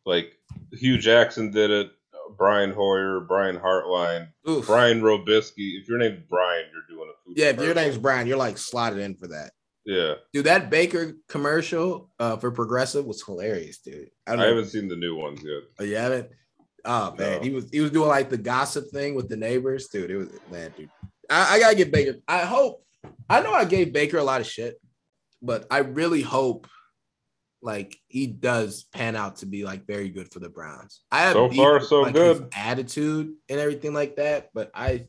[0.05, 0.33] Like
[0.73, 1.91] Hue Jackson did it.
[2.37, 4.65] Brian Hoyer, Brian Hartline, Oof.
[4.65, 5.79] Brian Robiskie.
[5.79, 7.37] If your name's Brian, you're doing a food.
[7.37, 9.51] Yeah, if your name's Brian, you're like slotted in for that.
[9.85, 14.09] Yeah, Dude, that Baker commercial uh, for Progressive was hilarious, dude.
[14.25, 15.63] don't I haven't seen the new ones yet.
[15.79, 16.29] Oh, you haven't?
[16.85, 17.39] Oh man, No.
[17.41, 20.09] he was he was doing like the gossip thing with the neighbors, dude.
[20.09, 20.89] It was man, dude.
[21.29, 22.15] I, I gotta get Baker.
[22.27, 22.83] I hope.
[23.29, 24.79] I know I gave Baker a lot of shit,
[25.41, 26.67] but I really hope
[27.63, 31.01] like he does pan out to be like very good for the Browns.
[31.11, 32.49] I have So far, with, so like, good.
[32.55, 35.07] attitude and everything like that, but I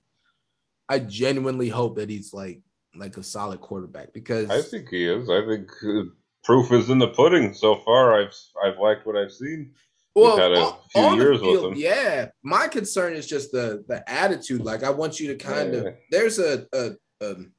[0.89, 2.61] I genuinely hope that he's like
[2.97, 5.29] like a solid quarterback because I think he is.
[5.29, 6.05] I think uh,
[6.45, 7.53] proof is in the pudding.
[7.55, 9.73] So far, I've I've liked what I've seen.
[10.15, 11.79] well, had a on- few on the years with field, him.
[11.79, 14.61] Yeah, my concern is just the the attitude.
[14.65, 15.81] Like I want you to kind Yeah.
[15.81, 17.53] of there's a, a um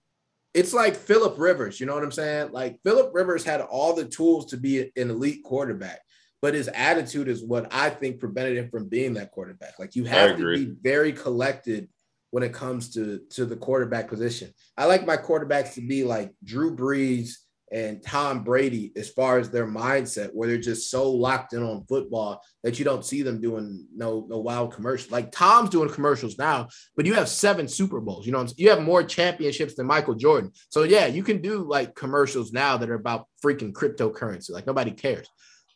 [0.56, 2.54] it's like Philip Rivers, you know what I'm saying?
[2.54, 6.00] Like Philip Rivers had all the tools to be an elite quarterback,
[6.42, 9.78] but his attitude is what I think prevented him from being that quarterback.
[9.78, 11.90] Like you have to be very collected
[12.32, 14.54] when it comes to to the quarterback position.
[14.78, 17.34] I like my quarterbacks to be like Drew Brees,
[17.72, 21.86] and Tom Brady as far as their mindset, where they're just so locked in on
[21.88, 25.12] football that you don't see them doing no no wild commercials.
[25.12, 28.26] Like Tom's doing commercials now, but you have seven Super Bowls.
[28.26, 30.52] You know, you have more championships than Michael Jordan.
[30.70, 34.52] So yeah, you can do like commercials now that are about freaking cryptocurrency.
[34.52, 35.28] Like nobody cares.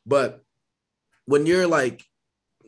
[0.06, 0.42] But
[1.26, 2.04] when you're like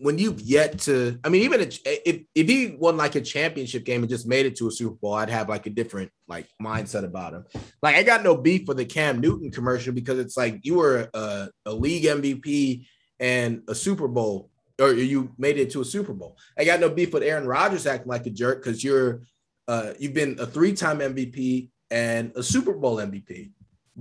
[0.01, 4.01] when you've yet to, I mean, even if if he won like a championship game
[4.01, 7.03] and just made it to a Super Bowl, I'd have like a different like mindset
[7.03, 7.45] about him.
[7.83, 11.07] Like I got no beef for the Cam Newton commercial because it's like you were
[11.13, 12.87] a, a league MVP
[13.19, 16.35] and a Super Bowl, or you made it to a Super Bowl.
[16.57, 19.21] I got no beef with Aaron Rodgers acting like a jerk because you're
[19.67, 23.51] uh, you've been a three-time MVP and a Super Bowl MVP.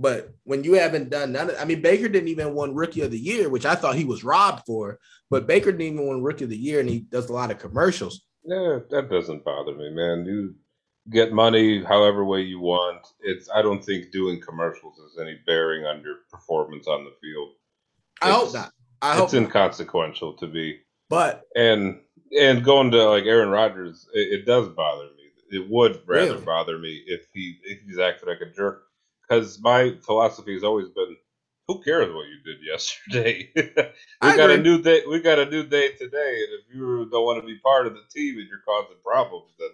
[0.01, 3.11] But when you haven't done none of, I mean, Baker didn't even win Rookie of
[3.11, 4.99] the Year, which I thought he was robbed for.
[5.29, 7.59] But Baker didn't even win Rookie of the Year, and he does a lot of
[7.59, 8.21] commercials.
[8.43, 10.25] Yeah, that doesn't bother me, man.
[10.25, 10.55] You
[11.11, 13.07] get money however way you want.
[13.21, 17.49] It's I don't think doing commercials has any bearing on your performance on the field.
[18.23, 18.71] It's, I hope not.
[19.03, 20.79] I hope it's inconsequential to be.
[21.09, 21.99] But and
[22.39, 25.57] and going to like Aaron Rodgers, it, it does bother me.
[25.57, 26.45] It would rather Really?
[26.45, 28.83] bother me if he if he's acting like a jerk.
[29.31, 31.15] Because my philosophy has always been,
[31.69, 33.49] who cares what you did yesterday?
[33.55, 33.63] we
[34.21, 35.03] I got a new day.
[35.09, 37.93] We got a new day today, and if you don't want to be part of
[37.93, 39.69] the team and you're causing problems, then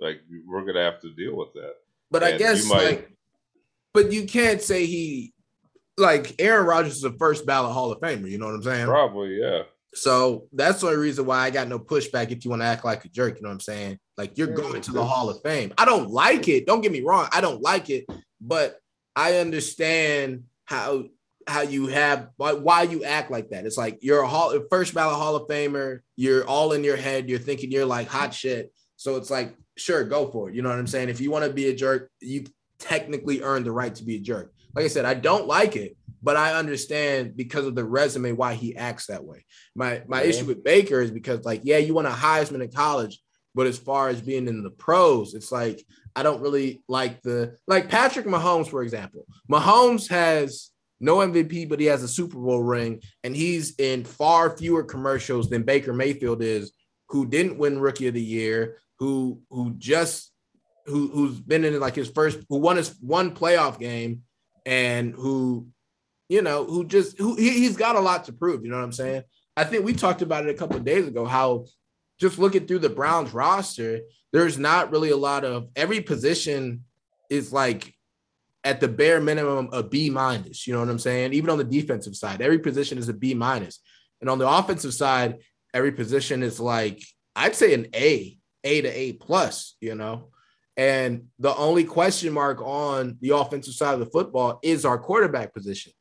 [0.00, 1.74] like we're gonna have to deal with that.
[2.10, 3.10] But I guess might- like,
[3.92, 5.34] but you can't say he
[5.98, 8.30] like Aaron Rodgers is a first ballot Hall of Famer.
[8.30, 8.86] You know what I'm saying?
[8.86, 9.64] Probably, yeah.
[9.92, 12.86] So that's the only reason why I got no pushback if you want to act
[12.86, 13.36] like a jerk.
[13.36, 13.98] You know what I'm saying?
[14.16, 15.74] Like you're going to the Hall of Fame.
[15.76, 16.66] I don't like it.
[16.66, 17.28] Don't get me wrong.
[17.32, 18.06] I don't like it,
[18.40, 18.80] but
[19.16, 21.04] I understand how
[21.46, 23.66] how you have why, why you act like that.
[23.66, 26.00] It's like you're a hall first ballot Hall of Famer.
[26.16, 27.28] You're all in your head.
[27.28, 28.72] You're thinking you're like hot shit.
[28.96, 30.54] So it's like, sure, go for it.
[30.54, 31.08] You know what I'm saying?
[31.10, 32.44] If you want to be a jerk, you
[32.78, 34.52] technically earn the right to be a jerk.
[34.74, 38.54] Like I said, I don't like it, but I understand because of the resume why
[38.54, 39.44] he acts that way.
[39.74, 40.30] My my Yeah.
[40.30, 43.20] issue with Baker is because like, yeah, you won a Heisman in college,
[43.54, 45.84] but as far as being in the pros, it's like
[46.16, 49.26] I don't really like the like Patrick Mahomes, for example.
[49.50, 54.56] Mahomes has no MVP, but he has a Super Bowl ring, and he's in far
[54.56, 56.72] fewer commercials than Baker Mayfield is,
[57.08, 60.32] who didn't win Rookie of the Year, who who just
[60.86, 64.22] who who's been in like his first, who won his one playoff game,
[64.64, 65.68] and who,
[66.28, 68.64] you know, who just who he, he's got a lot to prove.
[68.64, 69.22] You know what I'm saying?
[69.56, 71.24] I think we talked about it a couple days ago.
[71.24, 71.66] How
[72.20, 74.00] just looking through the Browns roster,
[74.34, 76.82] there's not really a lot of every position
[77.30, 77.94] is like
[78.64, 80.66] at the bare minimum a B minus.
[80.66, 81.34] You know what I'm saying?
[81.34, 83.78] Even on the defensive side, every position is a B minus,
[84.20, 85.36] and on the offensive side,
[85.72, 87.00] every position is like
[87.36, 89.76] I'd say an A, A to A plus.
[89.80, 90.30] You know,
[90.76, 95.54] and the only question mark on the offensive side of the football is our quarterback
[95.54, 95.92] position.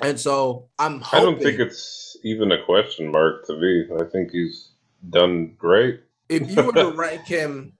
[0.00, 3.84] And so I'm I don't think it's even a question mark to me.
[4.00, 4.72] I think he's
[5.10, 6.00] done great.
[6.28, 7.72] If you were to rank him,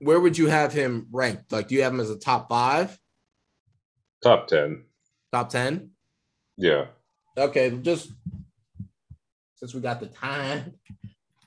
[0.00, 1.52] where would you have him ranked?
[1.52, 2.98] Like, do you have him as a top five,
[4.22, 4.84] Top ten.
[5.32, 5.90] top 10?
[6.56, 6.86] Yeah.
[7.36, 8.10] Okay, just
[9.56, 10.74] since we got the time.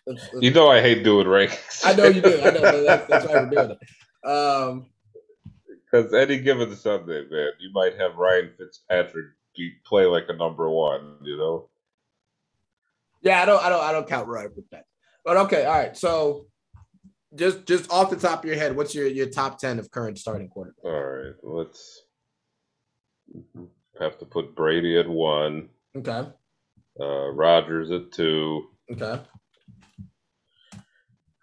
[0.07, 1.81] let's- let's- You know I hate doing rankings.
[1.85, 2.39] I know you do.
[2.41, 4.27] I know that's, that's why we're doing it.
[4.27, 4.89] Um,
[5.85, 9.27] Because any given Sunday, man, you might have Ryan Fitzpatrick
[9.85, 11.17] play like a number one.
[11.23, 11.69] You know.
[13.21, 14.85] yeah, I don't, I don't, I don't count Ryan with that.
[15.25, 15.97] But okay, all right.
[15.97, 16.45] So,
[17.33, 20.19] just, just off the top of your head, what's your your top ten of current
[20.19, 20.85] starting quarterback?
[20.85, 21.33] All right.
[21.43, 22.03] Let's
[23.99, 25.69] have to put Brady at one.
[25.97, 26.27] Okay,
[26.99, 28.67] Uh, Rodgers at two.
[28.91, 29.21] okay.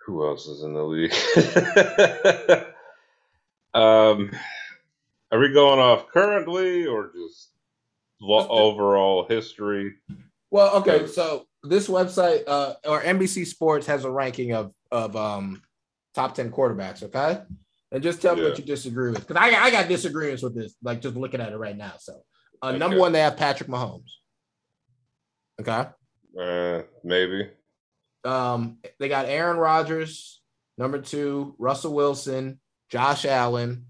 [0.07, 1.13] Who else is in the league?
[3.75, 4.31] um,
[5.31, 7.51] are we going off currently or just
[8.21, 9.93] overall history?
[10.53, 15.63] Well, okay, so this website uh or NBC Sports has a ranking of of um
[16.15, 17.41] top 10 quarterbacks, okay?
[17.91, 19.27] And just tell me what you disagree with.
[19.27, 21.95] Because I, I got disagreements with this, like just looking at it right now.
[21.99, 22.21] So
[22.61, 23.01] uh, number Okay.
[23.01, 24.11] one, they have Patrick Mahomes.
[25.61, 25.89] Okay.
[26.39, 27.49] Uh, maybe.
[28.25, 30.43] Um, they got Aaron Rodgers,
[30.79, 32.61] number two, Russell Wilson,
[32.91, 33.87] Josh Allen.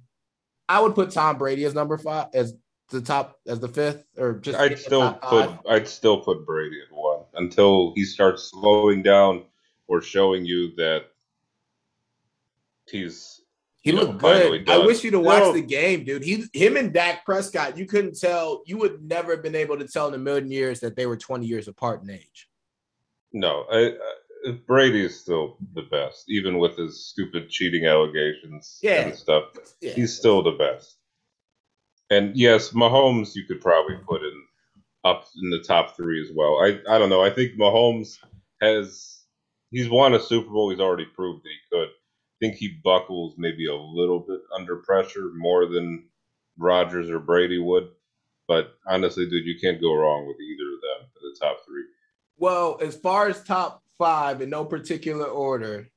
[0.69, 2.55] I would put Tom Brady as number five as
[2.93, 5.59] the top as the fifth, or just I'd still put five.
[5.69, 9.45] I'd still put Brady at one until he starts slowing down
[9.89, 11.07] or showing you that
[12.89, 13.41] he's
[13.83, 14.71] He you know, looked finally good.
[14.71, 15.53] I wish you'd have watched No.
[15.53, 16.23] the game, dude.
[16.23, 17.77] He, him, and Dak Prescott.
[17.77, 18.63] You couldn't tell.
[18.67, 21.17] You would never have been able to tell in a million years that they were
[21.17, 22.49] twenty years apart in age.
[23.33, 23.65] no.
[23.71, 23.79] I,
[24.47, 29.03] I, Brady is still the best, even with his stupid cheating allegations Yeah.
[29.03, 29.45] and stuff.
[29.81, 30.97] Yeah, He's still the best.
[32.13, 34.45] And yes, Mahomes you could probably put in
[35.03, 36.59] up in the top three as well.
[36.63, 37.25] I I don't know.
[37.25, 38.19] I think Mahomes
[38.61, 39.23] has
[39.71, 40.69] he's won a Super Bowl.
[40.69, 41.89] He's already proved that he could.
[41.89, 46.05] I think he buckles maybe a little bit under pressure more than
[46.59, 47.89] Rodgers or Brady would.
[48.47, 51.85] But honestly, dude, you can't go wrong with either of them in the top three.
[52.37, 55.89] Well, as far as top five in no particular order,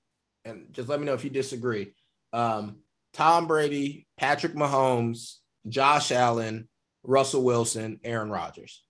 [0.45, 1.93] and just let me know if you disagree.
[2.31, 2.77] Um,
[3.11, 6.67] Tom Brady, Patrick Mahomes, Josh Allen,
[7.03, 8.83] Russell Wilson, Aaron Rodgers.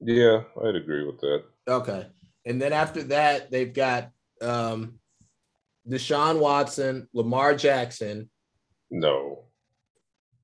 [0.00, 1.44] Yeah, I'd agree with that.
[1.66, 2.06] Okay.
[2.44, 4.98] And then after that, they've got um,
[5.88, 8.30] Deshaun Watson, Lamar Jackson.
[8.90, 9.44] No.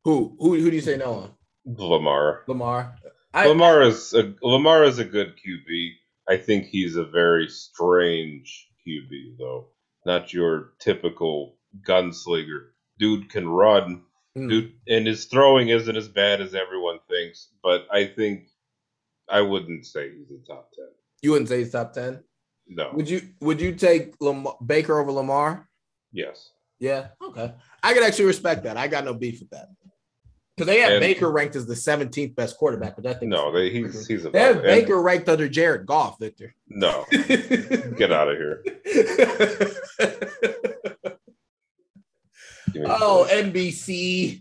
[0.05, 0.37] Who?
[0.39, 0.55] Who?
[0.55, 1.31] Who do you say no on?
[1.65, 2.45] Lamar.
[2.47, 2.97] Lamar.
[3.33, 5.91] I, Lamar is a, Lamar is a good QB.
[6.29, 9.69] I think he's a very strange QB though.
[10.07, 11.57] Not your typical
[11.87, 12.67] gunslinger.
[12.99, 14.03] Dude can run.
[14.37, 14.49] Mm.
[14.49, 17.49] Dude, and his throwing isn't as bad as everyone thinks.
[17.63, 18.49] But I think
[19.29, 20.89] I wouldn't say he's a top ten.
[21.23, 22.23] You wouldn't say he's top ten.
[22.67, 22.91] No.
[22.95, 23.23] Would you?
[23.41, 25.69] Would you take Lamar, Baker over Lamar?
[26.13, 26.51] Yes.
[26.81, 27.09] Yeah.
[27.23, 27.53] Okay.
[27.83, 28.77] I could actually respect that.
[28.77, 29.69] I got no beef with that.
[30.57, 33.51] Because they have and, Baker ranked as the 17th best quarterback, but I think no,
[33.51, 36.55] they, he's he's they have Baker ranked under Jared Goff, Victor.
[36.69, 38.65] No, get out of here.
[42.87, 44.41] oh, NBC.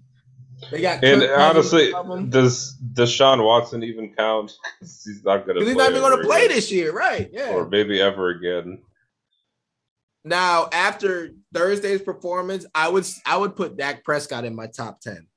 [0.71, 1.91] They got and honestly,
[2.29, 4.51] does Deshaun Watson even count?
[4.79, 5.65] he's not going to.
[5.65, 7.29] He's not even going to play this year, right?
[7.31, 8.79] Yeah, or maybe ever again.
[10.23, 15.27] Now, after Thursday's performance, I would I would put Dak Prescott in my top ten.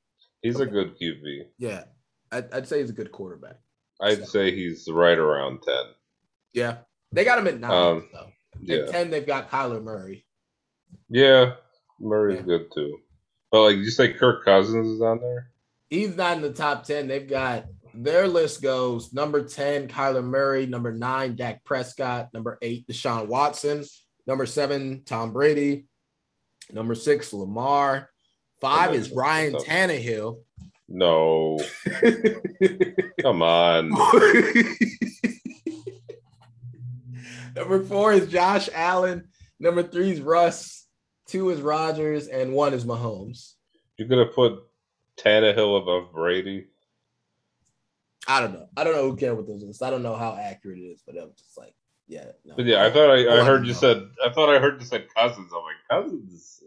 [0.43, 1.47] He's a good QB.
[1.59, 1.85] Yeah,
[2.31, 3.57] I'd, I'd say he's a good quarterback.
[4.01, 4.25] I'd so.
[4.25, 5.85] say he's right around ten.
[6.53, 6.79] Yeah,
[7.11, 7.71] they got him at nine.
[7.71, 8.31] Um, though.
[8.61, 8.87] Yeah.
[8.87, 10.25] Ten, they've got Kyler Murray.
[11.09, 11.55] Yeah,
[12.01, 12.45] Murray's yeah.
[12.45, 12.99] good too.
[13.51, 15.51] But like you say, Kirk Cousins is on there.
[15.89, 17.09] He's not in the top ten.
[17.09, 22.87] They've got their list goes number ten, Kyler Murray, number nine, Dak Prescott, number eight,
[22.87, 23.85] Deshaun Watson,
[24.27, 25.87] number seven, Tom Brady,
[26.73, 28.11] number six, Lamar,
[28.61, 30.39] five is Ryan Tannehill.
[30.89, 31.59] No,
[33.21, 33.89] come on.
[37.57, 39.29] number four is Josh Allen.
[39.59, 40.86] Number three is Russ
[41.27, 43.55] two is Rodgers, and one is Mahomes.
[43.97, 44.63] You're gonna put
[45.17, 46.67] Tannehill above Brady?
[48.29, 48.69] I don't know.
[48.77, 49.83] I don't know who cares with those lists.
[49.83, 51.75] I don't know how accurate it is, but I'm just like,
[52.09, 52.25] yeah.
[52.45, 52.55] No.
[52.57, 53.79] But yeah, I thought I, I heard you know.
[53.79, 55.51] said I thought I heard you said Cousins.
[55.55, 56.63] I'm like Cousins.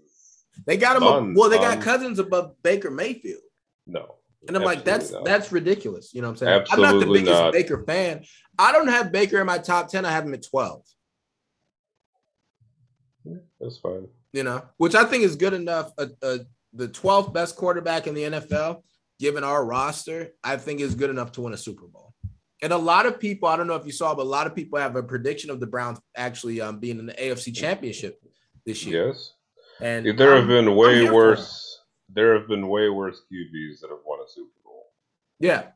[0.65, 1.03] They got him.
[1.03, 3.41] Fun, well, they got Cousins above Baker Mayfield.
[3.87, 4.15] No.
[4.47, 5.25] And I'm like, that's not.
[5.25, 6.13] that's ridiculous.
[6.13, 6.61] You know what I'm saying?
[6.61, 7.53] Absolutely I'm not the biggest not.
[7.53, 8.23] Baker fan.
[8.57, 10.05] I don't have Baker in my top 10.
[10.05, 10.83] I have him at 12.
[13.59, 15.91] That's fine you know, which I think is good enough.
[15.97, 16.37] Uh, uh,
[16.73, 18.83] the 12th best quarterback in the NFL,
[19.19, 22.13] given our roster, I think is good enough to win a Super Bowl.
[22.61, 24.53] And a lot of people, I don't know if you saw, but a lot of
[24.53, 28.21] people have a prediction of the Browns actually um, being in the AFC Championship
[28.65, 29.07] this year.
[29.07, 29.33] Yes,
[29.81, 31.65] and there have been way worse.
[32.09, 34.87] There have been way worse QBs that have won a Super Bowl.
[35.39, 35.67] Yeah,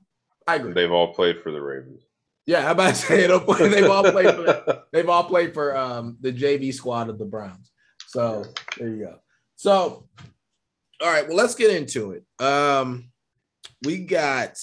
[0.46, 0.74] I agree.
[0.74, 2.02] They've all played for the Ravens.
[2.46, 3.72] Yeah, I'm about to say it?
[3.72, 4.36] they've all played.
[4.36, 7.72] For, they've all played for um, the JV squad of the Browns.
[8.14, 8.46] So
[8.78, 9.16] there you go.
[9.56, 10.08] So,
[11.02, 12.24] all right, well, let's get into it.
[12.40, 13.10] Um,
[13.84, 14.56] we got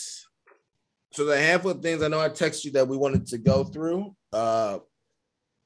[1.13, 3.65] so the handful of things I know I texted you that we wanted to go
[3.65, 4.15] through.
[4.33, 4.79] Uh,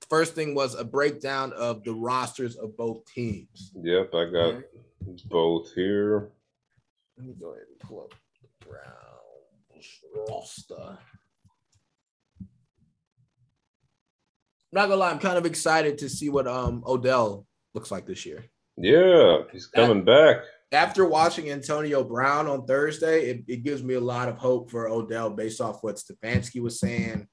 [0.08, 3.72] first thing was a breakdown of the rosters of both teams.
[3.82, 4.64] Yep, I got okay.
[5.26, 6.30] both here.
[7.18, 9.90] Let me go ahead and pull up the Browns
[10.26, 10.98] roster.
[12.40, 12.48] I'm
[14.72, 18.24] not gonna lie, I'm kind of excited to see what um Odell looks like this
[18.24, 18.44] year.
[18.76, 20.38] Yeah, he's coming back.
[20.72, 24.88] After watching Antonio Brown on Thursday, it, it, gives me a lot of hope for
[24.88, 27.28] Odell based off what Stefanski was saying,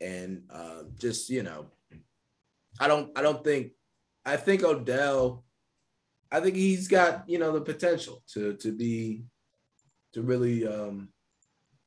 [0.00, 1.66] and uh, just you know,
[2.78, 3.72] I don't, I don't think,
[4.24, 5.44] I think Odell,
[6.30, 9.24] I think he's got you know the potential to to be,
[10.12, 11.08] to really um,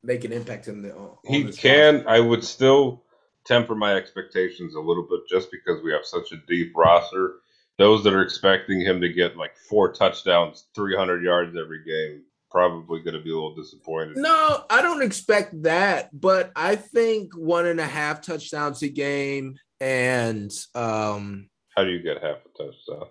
[0.02, 0.94] make an impact in the.
[1.24, 2.04] he can.
[2.06, 3.04] I would still
[3.46, 7.36] temper my expectations a little bit just because we have such a deep roster
[7.78, 13.00] those that are expecting him to get like four touchdowns, 300 yards every game, probably
[13.00, 14.16] going to be a little disappointed.
[14.16, 19.56] No, I don't expect that, but I think one and a half touchdowns a game
[19.80, 23.08] and um how do you get half a touchdown?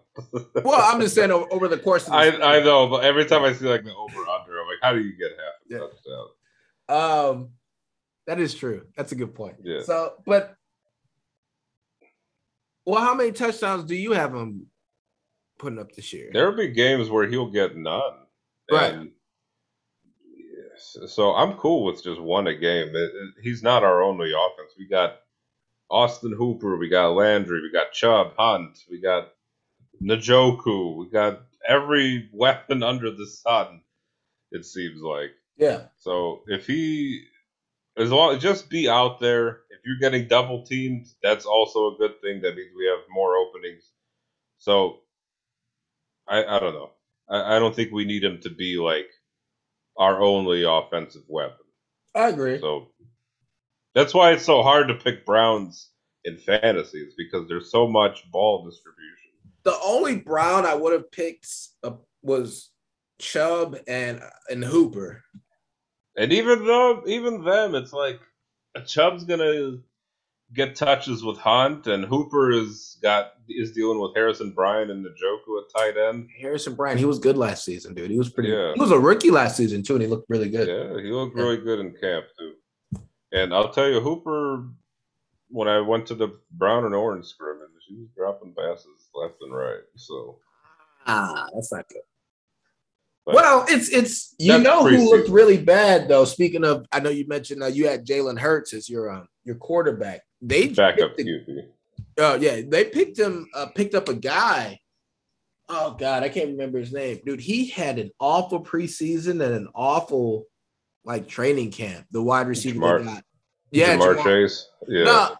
[0.63, 3.51] well, I'm just saying over the course of I, I know, but every time I
[3.51, 5.79] see like the over under, I'm like, how do you get half a yeah.
[6.87, 7.33] touchdown?
[7.33, 7.49] Um
[8.27, 8.85] that is true.
[8.95, 9.57] That's a good point.
[9.63, 9.81] Yeah.
[9.83, 10.55] So, but
[12.85, 14.67] well, how many touchdowns do you have him
[15.59, 16.29] putting up this year?
[16.33, 18.13] There'll be games where he'll get none.
[18.71, 18.93] Right.
[18.93, 19.11] And,
[20.77, 22.89] So I'm cool with just one a game.
[22.89, 24.73] It, it, he's not our only offense.
[24.77, 25.19] We got
[25.89, 29.29] Austin Hooper, we got Landry, we got Chubb, Hunt, we got
[30.01, 33.81] Njoku, we got every weapon under the sun.
[34.51, 35.31] It seems like.
[35.57, 35.83] Yeah.
[35.97, 37.23] So if he,
[37.97, 39.61] as long just be out there.
[39.69, 42.41] If you're getting double teamed, that's also a good thing.
[42.41, 43.91] That means we have more openings.
[44.57, 44.99] So
[46.27, 46.91] I I don't know.
[47.29, 49.09] I, I don't think we need him to be like
[49.97, 51.65] our only offensive weapon.
[52.15, 52.59] I agree.
[52.59, 52.87] So
[53.93, 55.89] that's why it's so hard to pick Browns
[56.25, 59.31] in fantasies because there's so much ball distribution.
[59.63, 61.47] The only Brown I would have picked
[61.83, 61.91] uh,
[62.21, 62.69] was
[63.19, 65.23] Chubb and and Hooper.
[66.17, 68.19] And even though even them, it's like
[68.85, 69.77] Chubb's gonna
[70.53, 75.61] get touches with Hunt, and Hooper is got is dealing with Harrison Bryant and Njoku
[75.61, 76.29] at tight end.
[76.39, 78.11] Harrison Bryant, he was good last season, dude.
[78.11, 78.49] He was pretty.
[78.49, 78.73] Yeah.
[78.73, 80.67] He was a rookie last season too, and he looked really good.
[80.67, 82.53] Yeah, he looked really good in camp too.
[83.31, 84.67] And I'll tell you, Hooper,
[85.49, 89.55] when I went to the brown and orange scrimmage, he was dropping passes left and
[89.55, 89.81] right.
[89.95, 90.37] So
[91.07, 92.03] Ah, that's not good.
[93.25, 96.25] But Well, it's it's you know who looked really bad though.
[96.25, 99.55] Speaking of, I know you mentioned uh, you had Jalen Hurts as your um, your
[99.55, 100.21] quarterback.
[100.41, 101.67] They backup picked QB.
[102.17, 103.47] Oh yeah, they picked him.
[103.53, 104.79] Uh, picked up a guy.
[105.69, 107.39] Oh god, I can't remember his name, dude.
[107.39, 110.45] He had an awful preseason and an awful
[111.05, 112.05] like training camp.
[112.11, 113.23] The wide receiver Ja'Marr- got.
[113.71, 114.69] Yeah, Ja'Marr Ja'Marr- Chase.
[114.87, 115.35] Yeah, No,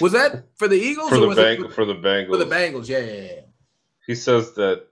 [0.00, 2.28] was that for the Eagles for or the was bank it for the Bengals.
[2.28, 2.88] for the Bengals?
[2.88, 3.40] Yeah, yeah, yeah.
[4.06, 4.86] he says that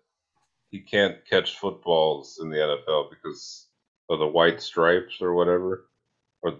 [0.70, 3.68] he can't catch footballs in the NFL because
[4.10, 5.86] of the white stripes or whatever.
[6.42, 6.54] Or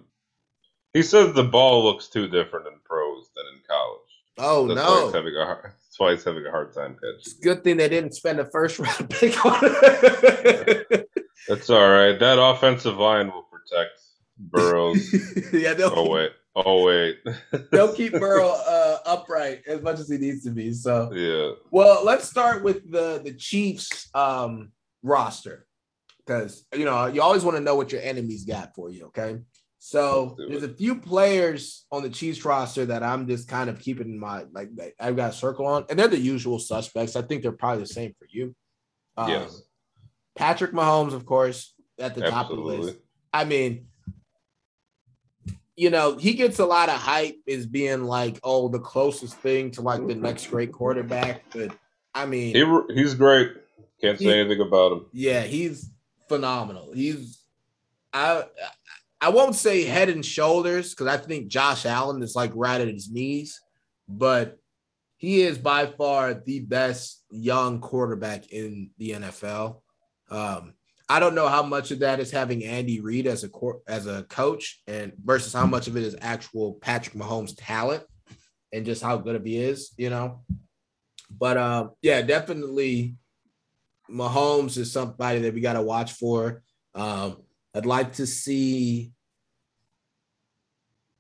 [0.93, 4.01] he says the ball looks too different in pros than in college.
[4.39, 6.95] Oh That's why no, he's having a hard, that's why he's having a hard time
[6.95, 7.17] catching.
[7.19, 11.09] it's good thing they didn't spend a first round pick on it.
[11.49, 12.19] That's all right.
[12.19, 14.01] That offensive line will protect
[14.39, 15.13] Burrows.
[15.53, 16.33] yeah, they'll, oh wait.
[16.57, 17.19] Oh wait.
[17.71, 20.73] they'll keep Burrow uh, upright as much as he needs to be.
[20.73, 21.53] So, yeah.
[21.71, 25.67] well, let's start with the the Chiefs um, roster
[26.25, 29.07] because you know you always want to know what your enemies got for you.
[29.07, 29.39] Okay,
[29.79, 30.71] so there's it.
[30.71, 34.49] a few players on the Chiefs roster that I'm just kind of keeping in mind,
[34.53, 37.17] like I've got a circle on, and they're the usual suspects.
[37.17, 38.55] I think they're probably the same for you.
[39.19, 39.63] Um, Yes.
[40.37, 42.99] Patrick Mahomes, of course, at the top of the list.
[43.33, 43.87] I mean,
[45.77, 49.71] you know, he gets a lot of hype as being like, oh, the closest thing
[49.73, 51.43] to like the next great quarterback.
[51.53, 51.77] But
[52.15, 53.53] I mean, He he's great.
[54.01, 55.07] Can't say He- anything about him.
[55.13, 55.91] yeah, he's
[56.29, 56.93] phenomenal.
[56.93, 57.43] He's
[58.13, 58.45] I
[59.21, 62.89] I won't say head and shoulders because I think Josh Allen is like right at
[62.89, 63.61] his knees,
[64.09, 64.59] but
[65.19, 69.81] he is by far the best young quarterback in the NFL.
[70.31, 70.75] Um,
[71.09, 74.07] I don't know how much of that is having Andy Reid as a cor- as
[74.07, 78.03] a coach, and versus how much of it is actual Patrick Mahomes' talent
[78.73, 80.41] and just how good of he is, you know.
[81.31, 83.17] But um, yeah, definitely
[84.11, 86.63] Mahomes is somebody that we got to watch for.
[86.95, 87.43] Um,
[87.75, 89.13] I'd like to see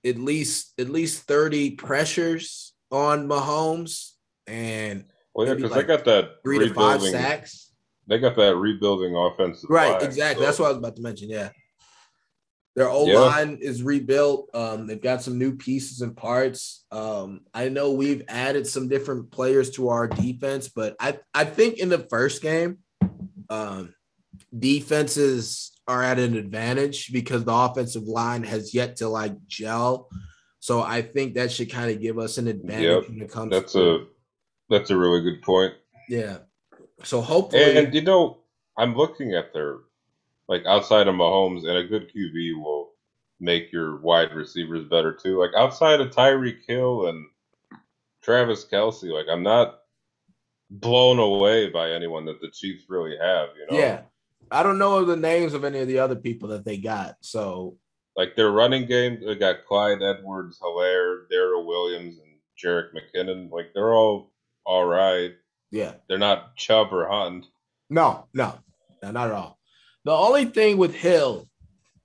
[0.05, 4.12] at least at least 30 pressures on Mahomes
[4.47, 7.65] and Well, yeah, because like they got that three to five sacks.
[8.09, 9.68] They got that rebuilding offensive.
[9.70, 10.42] Right, line, exactly.
[10.42, 11.28] so- That's what I was about to mention.
[11.28, 11.50] Yeah.
[12.76, 13.20] Their old Yeah.
[13.20, 14.50] line is rebuilt.
[14.52, 16.84] Um, they've got some new pieces and parts.
[16.92, 21.78] Um, I know we've added some different players to our defense, but I, I think
[21.78, 22.78] in the first game,
[23.48, 23.94] um,
[24.57, 30.09] defenses are at an advantage because the offensive line has yet to like gel.
[30.61, 33.50] So I think that should kind of give us an advantage Yep, when it comes
[33.52, 33.98] That's to a
[34.68, 35.72] that's a really good point.
[36.09, 36.38] yeah.
[37.03, 38.38] So hopefully And you know,
[38.76, 39.78] I'm looking at their
[40.49, 42.92] like outside of Mahomes, and a good QB will
[43.40, 45.40] make your wide receivers better too.
[45.40, 47.26] Like outside of Tyreek Hill and
[48.22, 49.80] Travis Kelce, like I'm not
[50.70, 53.49] blown away by anyone that the Chiefs really have.
[53.59, 54.03] You know, Yeah.
[54.51, 57.16] I don't know the names of any of the other people that they got.
[57.20, 57.78] So
[58.16, 63.51] like their running game, they got Clyde Edwards, Helaire, Darrel Williams, and Jerick McKinnon.
[63.51, 64.32] Like they're all
[64.64, 65.32] all right.
[65.70, 65.94] Yeah.
[66.08, 67.46] They're not Chubb or Hunt.
[67.90, 68.54] No, no,
[69.02, 69.58] no, not at all.
[70.04, 71.48] The only thing with Hill,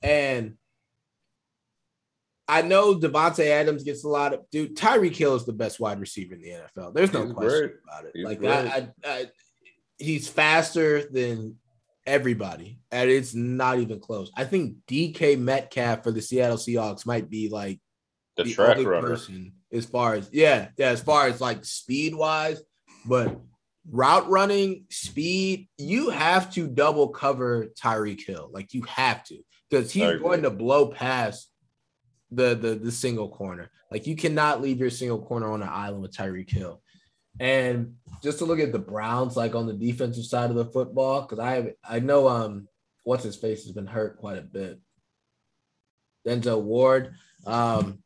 [0.02, 0.56] and
[2.48, 4.76] I know Davante Adams gets a lot of dude.
[4.76, 6.94] Tyreek Hill is the best wide receiver in the NFL.
[6.94, 7.72] There's no He's question great.
[7.84, 8.12] about it.
[8.14, 8.44] He's like.
[8.44, 9.26] I, I, I,
[9.98, 11.56] he's faster than
[12.06, 14.32] everybody, and it's not even close.
[14.36, 17.80] I think DK Metcalf for the Seattle Seahawks might be like
[18.38, 19.08] The, the track only runner.
[19.08, 22.62] person as far as yeah, yeah, as far as like speed wise,
[23.06, 23.40] but
[23.90, 28.50] route running, speed, you have to double cover Tyreek Hill.
[28.52, 29.38] Like you have to
[29.70, 31.50] because he's going to blow past
[32.32, 33.70] the the the single corner.
[33.90, 36.82] Like you cannot leave your single corner on an island with Tyreek Hill.
[37.40, 41.22] And just to look at the Browns, like on the defensive side of the football,
[41.22, 42.68] because I I know um
[43.04, 44.80] what's his face has been hurt quite a bit.
[46.28, 47.16] Denzel Ward.
[47.46, 48.04] Um,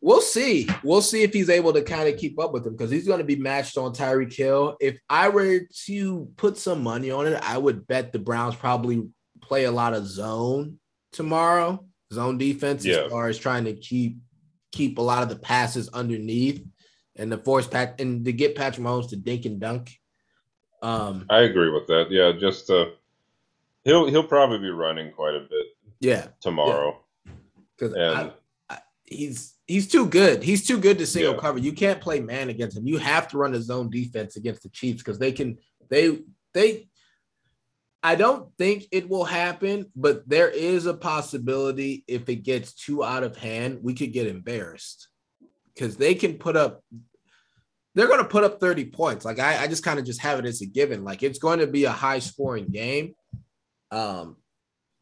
[0.00, 0.68] we'll see.
[0.82, 3.18] We'll see if he's able to kind of keep up with him because he's going
[3.18, 4.76] to be matched on Tyreek Hill.
[4.80, 9.08] If I were to put some money on it, I would bet the Browns probably
[9.40, 10.78] play a lot of zone
[11.12, 12.98] tomorrow, zone defense yeah.
[12.98, 14.18] as far as trying to keep
[14.72, 16.64] keep a lot of the passes underneath
[17.16, 19.92] and the force pack and to get Patrick Mahomes to dink and dunk.
[20.82, 22.10] Um, I agree with that.
[22.10, 22.86] Yeah, just uh,
[23.84, 25.66] he'll he'll probably be running quite a bit.
[26.00, 26.98] Yeah, tomorrow.
[27.76, 28.30] Because yeah.
[29.04, 30.42] he's he's too good.
[30.42, 31.40] He's too good to single yeah.
[31.40, 31.58] cover.
[31.58, 32.88] You can't play man against him.
[32.88, 35.58] You have to run a zone defense against the Chiefs because they can
[35.88, 36.18] they
[36.54, 36.88] they
[38.02, 43.04] I don't think it will happen, but there is a possibility if it gets too
[43.04, 45.08] out of hand, we could get embarrassed
[45.72, 46.82] because they can put up
[47.94, 49.24] they're going to put up 30 points.
[49.24, 51.04] Like I, I just kind of just have it as a given.
[51.04, 53.14] Like it's going to be a high scoring game.
[53.90, 54.36] Um,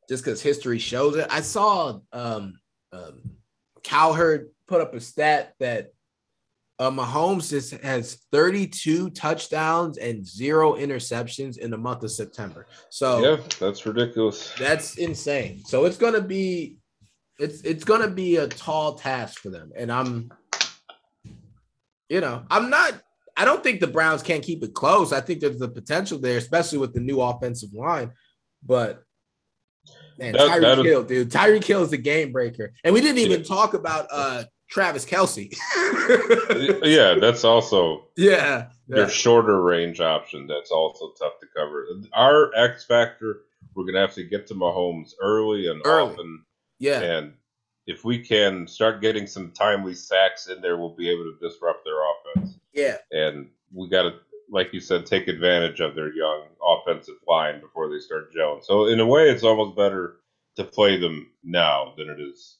[0.09, 1.27] just because history shows it.
[1.31, 2.59] I saw um,
[2.93, 3.38] um
[3.83, 5.93] Cowherd put up a stat that
[6.79, 12.67] uh, Mahomes just has 32 touchdowns and zero interceptions in the month of September.
[12.91, 14.55] So yeah, that's ridiculous.
[14.59, 15.65] That's insane.
[15.65, 16.79] So it's gonna be
[17.41, 19.73] it's it's gonna be a tall task for them.
[19.77, 20.31] And I'm
[22.09, 23.01] you know, I'm not.
[23.37, 25.13] I don't think the Browns can't keep it close.
[25.13, 28.13] I think there's the potential there, especially with the new offensive line.
[28.65, 29.03] But
[30.19, 33.47] man, Tyreek Hill, dude, Tyreek Hill is a game breaker, and we didn't even yeah.
[33.47, 35.57] talk about uh Travis Kelce.
[36.85, 40.47] yeah, that's also yeah, yeah your shorter range option.
[40.47, 41.87] That's also tough to cover.
[42.13, 43.43] Our X factor,
[43.75, 46.13] we're gonna have to get to Mahomes early and early.
[46.13, 46.45] often.
[46.79, 47.33] Yeah, and
[47.89, 51.85] if we can start getting some timely sacks in there, we'll be able to disrupt
[51.85, 51.97] their
[52.37, 52.59] offense.
[52.75, 52.99] Yeah.
[53.11, 54.13] And we got to,
[54.51, 58.65] like you said, take advantage of their young offensive line before they start gelling.
[58.65, 60.17] So in a way, it's almost better
[60.57, 62.59] to play them now than it is.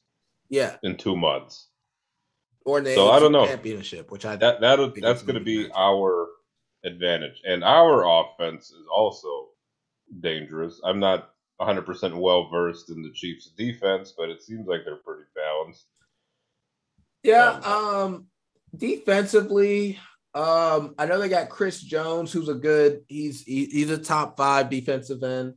[0.49, 0.77] Yeah.
[0.83, 1.67] In two months.
[2.65, 5.71] Or the so I don't know championship, which I that that that's going to be
[5.75, 6.27] our
[6.83, 9.47] advantage, and our offense is also
[10.19, 10.79] dangerous.
[10.83, 11.31] I'm not
[11.61, 15.85] 100% well versed in the Chiefs' defense, but it seems like they're pretty balanced.
[17.23, 18.27] Yeah, um, um
[18.75, 19.99] defensively,
[20.39, 23.01] um, I know they got Chris Jones, who's a good.
[23.07, 25.55] He's he, he's a top five defensive end.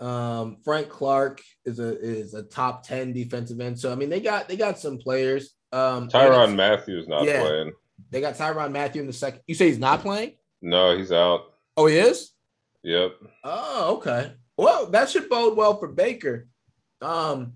[0.00, 3.78] Um, Frank Clark is a is a top ten defensive end.
[3.78, 5.54] So I mean, they got they got some players.
[5.70, 7.72] Um, Tyrann Mathieu not yeah, playing.
[8.10, 9.42] They got Tyrann Mathieu in the second.
[9.46, 10.32] You say he's not playing?
[10.60, 11.42] No, he's out.
[11.76, 12.32] Oh, he is.
[12.82, 13.12] Yep.
[13.44, 14.32] Oh, okay.
[14.56, 16.48] Well, that should bode well for Baker.
[17.00, 17.52] Um,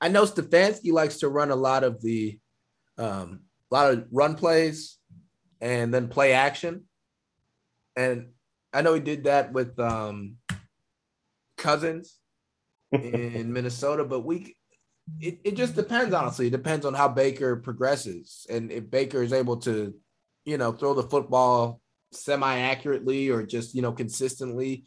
[0.00, 2.38] I know Stefanski likes to run a lot of the,
[2.96, 3.40] um,
[3.70, 4.99] a lot of run plays,
[5.60, 6.84] and then play action,
[7.96, 8.28] and
[8.72, 10.36] I know he did that with um,
[11.56, 12.18] Cousins
[12.92, 14.56] in Minnesota, but we.
[15.18, 16.46] It, it just depends, honestly.
[16.46, 18.46] It depends on how Baker progresses.
[18.48, 19.92] And if Baker is able to,
[20.44, 21.80] you know, throw the football
[22.12, 24.84] semi accurately or just, you know, consistently,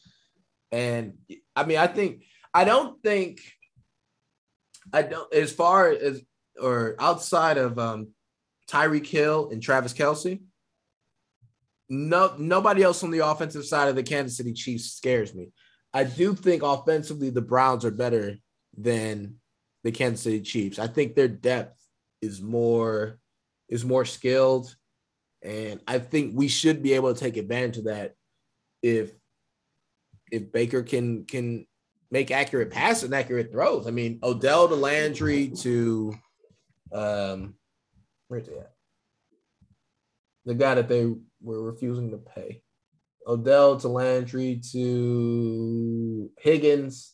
[0.71, 1.15] and
[1.57, 3.41] I mean, I think I don't think
[4.91, 6.21] I don't as far as
[6.59, 8.09] or outside of um
[8.69, 10.41] Tyreek Hill and Travis Kelce,
[11.89, 15.51] no nobody else on the offensive side of the Kansas City Chiefs scares me.
[15.93, 18.37] I do think offensively the Browns are better
[18.77, 19.35] than
[19.83, 20.79] the Kansas City Chiefs.
[20.79, 21.79] I think their depth
[22.21, 23.19] is more
[23.69, 24.75] is more skilled
[25.43, 28.15] and I think we should be able to take advantage of that
[28.81, 29.11] if
[30.31, 31.67] if Baker can can
[32.09, 33.87] make accurate passes and accurate throws.
[33.87, 36.13] I mean, Odell to Landry to
[36.93, 37.55] um
[38.27, 38.72] where's he at?
[40.45, 41.05] The guy that they
[41.41, 42.61] were refusing to pay.
[43.25, 47.13] Odell to Landry to Higgins,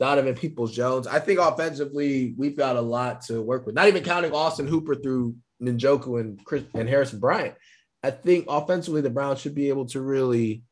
[0.00, 1.06] Donovan Peoples Jones.
[1.06, 3.76] I think offensively, we've got a lot to work with.
[3.76, 7.54] Not even counting Austin Hooper through Njoku and Chris and Harrison Bryant.
[8.02, 10.64] I think offensively, the Browns should be able to really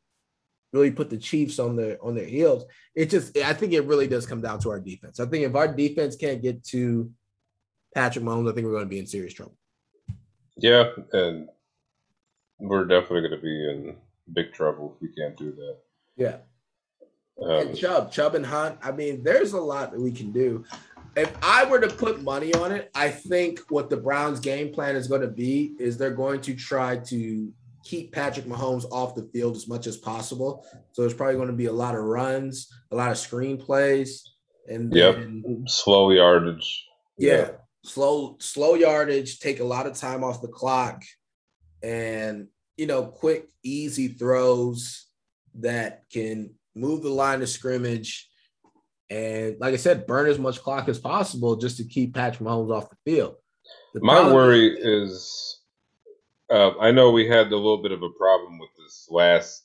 [0.73, 2.65] really put the Chiefs on their on their heels.
[2.95, 5.21] It just I think it really does come down to our defense.
[5.21, 7.11] I think if our defense can't get to
[7.95, 9.57] Patrick Mahomes, I think we're going to be in serious trouble.
[10.57, 11.49] Yeah, and
[12.61, 13.97] we're definitely going to be in
[14.33, 15.77] big trouble if we can't do that.
[16.17, 16.37] Yeah.
[17.43, 18.79] Um, and Chubb, Chubb and Hunt.
[18.83, 20.65] I mean, there's a lot that we can do.
[21.17, 24.95] If I were to put money on it, I think what the Browns' game plan
[24.95, 27.53] is going to be is they're going to try to
[27.83, 30.65] keep Patrick Mahomes off the field as much as possible.
[30.93, 34.23] So there's probably going to be a lot of runs, a lot of screen plays,
[34.69, 35.15] and Yep.
[35.17, 36.87] then, Slow yardage.
[37.17, 37.53] yeah,
[37.85, 41.03] slow slow yardage, take a lot of time off the clock,
[41.83, 45.07] and you know, quick, easy throws
[45.57, 48.27] that can move the line of scrimmage.
[49.11, 52.75] And like I said, burn as much clock as possible just to keep Patrick Mahomes
[52.75, 53.35] off the field.
[53.93, 55.61] The My worry is,
[56.49, 59.65] uh, I know we had a little bit of a problem with this last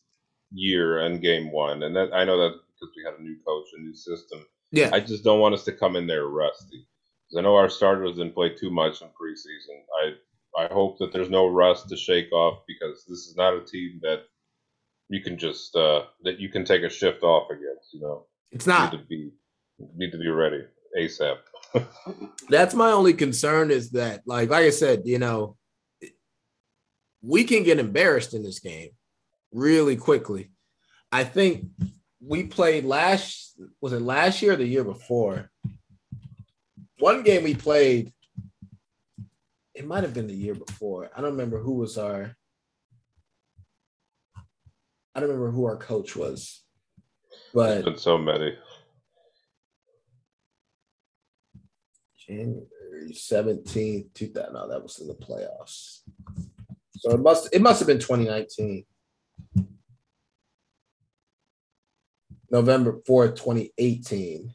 [0.51, 3.68] year in game one, and that I know that because we had a new coach,
[3.78, 4.45] a new system.
[4.72, 6.86] yeah, I just don't want us to come in there rusty.
[7.38, 9.82] I know our starters didn't play too much in preseason.
[10.03, 10.13] I
[10.58, 13.99] I hope that there's no rust to shake off because this is not a team
[14.03, 14.24] that
[15.10, 17.93] you can just uh, that you can take a shift off against.
[17.93, 18.91] You know, it's you not.
[18.91, 19.32] need to be
[19.95, 20.64] need to be ready
[20.97, 21.38] ASAP.
[22.49, 25.58] That's my only concern is that, like, like I said, you know,
[27.22, 28.89] we can get embarrassed in this game
[29.51, 30.51] really quickly.
[31.12, 31.68] I think
[32.22, 35.51] we played last was it last year or the year before?
[36.99, 38.14] One game we played,
[39.76, 41.09] it might have been the year before.
[41.15, 42.36] I don't remember who was our
[45.13, 46.63] I don't remember who our coach was.
[47.53, 48.57] But Been so many.
[52.28, 54.53] January seventeenth, two thousand.
[54.53, 55.99] No, that was in the playoffs.
[56.97, 58.86] So it must it must have been twenty nineteen.
[62.49, 64.53] November fourth, twenty eighteen.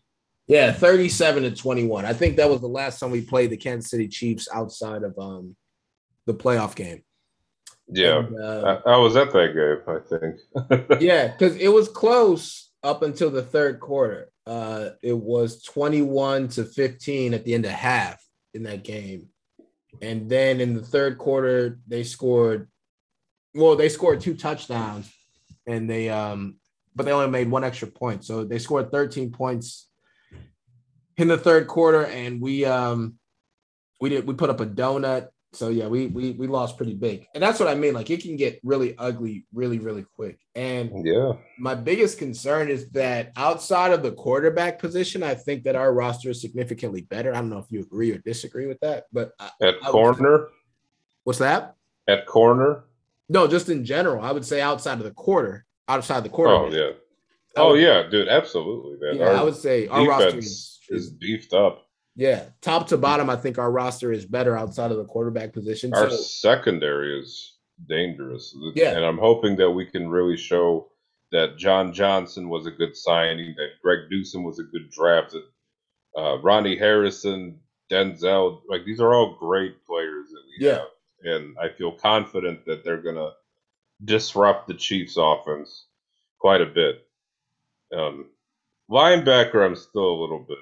[0.50, 2.04] Yeah, thirty seven to twenty one.
[2.04, 5.16] I think that was the last time we played the Kansas City Chiefs outside of
[5.16, 5.54] um
[6.26, 7.04] the playoff game.
[7.86, 9.86] Yeah, And, uh, I, I was at that game.
[9.86, 11.00] I think.
[11.00, 14.32] yeah, because it was close up until the third quarter.
[14.44, 18.20] Uh, it was 21 to 15 at the end of half
[18.52, 19.26] in that game.
[20.02, 22.68] And then in the third quarter, they scored,
[23.54, 25.12] well, they scored two touchdowns
[25.66, 26.56] and they, um,
[26.96, 28.24] but they only made one extra point.
[28.24, 29.89] So they scored 13 points
[31.20, 33.14] in the third quarter and we, um,
[34.00, 35.28] we did, we put up a donut.
[35.52, 37.26] So yeah, we, we, we lost pretty big.
[37.34, 37.92] And that's what I mean.
[37.92, 40.38] Like it can get really ugly really, really quick.
[40.54, 45.74] And yeah, my biggest concern is that outside of the quarterback position, I think that
[45.74, 47.32] our roster is significantly better.
[47.34, 49.92] I don't know if you agree or disagree with that, but I, at I would-
[49.92, 50.48] corner,
[51.24, 51.74] what's that?
[52.08, 52.84] at corner.
[53.28, 56.54] No, just in general, I would say outside of the quarter, outside the quarter.
[56.54, 56.90] Oh yeah.
[57.56, 59.16] Oh yeah, dude, absolutely, man.
[59.16, 59.40] yeah.
[59.40, 61.86] I would say our roster defense is is beefed up.
[62.16, 63.30] yeah, top to bottom.
[63.30, 65.92] I think our roster is better outside of the quarterback position.
[65.94, 67.56] Our So secondary is
[67.88, 68.54] dangerous.
[68.74, 68.96] Yeah.
[68.96, 70.88] And I'm hoping that we can really show
[71.32, 75.44] that John Johnson was a good signing, that Greg Newsome was a good draft, that
[76.20, 77.60] uh, Ronnie Harrison,
[77.90, 80.78] Denzel, like these are all great players that we Yeah.
[80.78, 80.88] have.
[81.22, 83.30] And I feel confident that they're going to
[84.04, 85.86] disrupt the Chiefs' offense
[86.40, 87.06] quite a bit.
[87.96, 88.30] Um,
[88.90, 90.58] linebacker, I'm still a little bit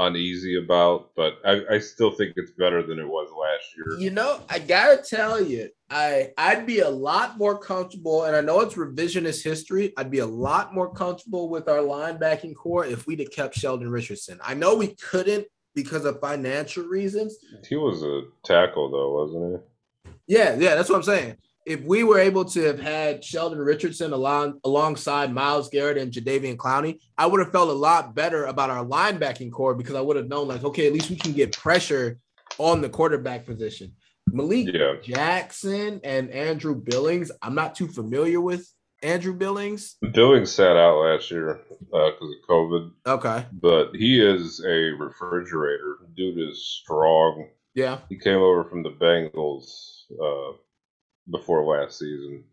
[0.00, 3.98] uneasy about, but I, I still think it's better than it was last year.
[3.98, 8.40] You know, I gotta tell you, I I'd be a lot more comfortable, and I
[8.40, 9.92] know it's revisionist history.
[9.96, 13.90] I'd be a lot more comfortable with our linebacking core if we'd have kept Sheldon
[13.90, 14.40] Richardson.
[14.42, 17.36] I know we couldn't because of financial reasons.
[17.68, 20.10] He was a tackle though, wasn't he?
[20.26, 21.36] Yeah, yeah, that's what I'm saying.
[21.70, 26.56] If we were able to have had Sheldon Richardson along alongside Myles Garrett and Jadeveon
[26.56, 30.16] Clowney, I would have felt a lot better about our linebacking core because I would
[30.16, 32.18] have known, like, okay, at least we can get pressure
[32.58, 33.92] on the quarterback position.
[34.32, 34.74] Malik?
[34.74, 34.94] Yeah.
[35.00, 37.30] Jackson and Andrew Billings.
[37.40, 38.68] I'm not too familiar with
[39.04, 39.94] Andrew Billings.
[40.12, 43.44] Billings sat out last year because of COVID, Okay.
[43.52, 45.98] but he is a refrigerator.
[46.16, 47.46] Dude is strong.
[47.76, 47.98] Yeah.
[48.08, 49.66] He came over from the Bengals
[50.20, 50.56] uh,
[51.30, 52.44] before last season.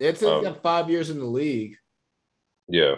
[0.00, 1.76] It's Um, got five years in the league,
[2.68, 2.96] Yeah.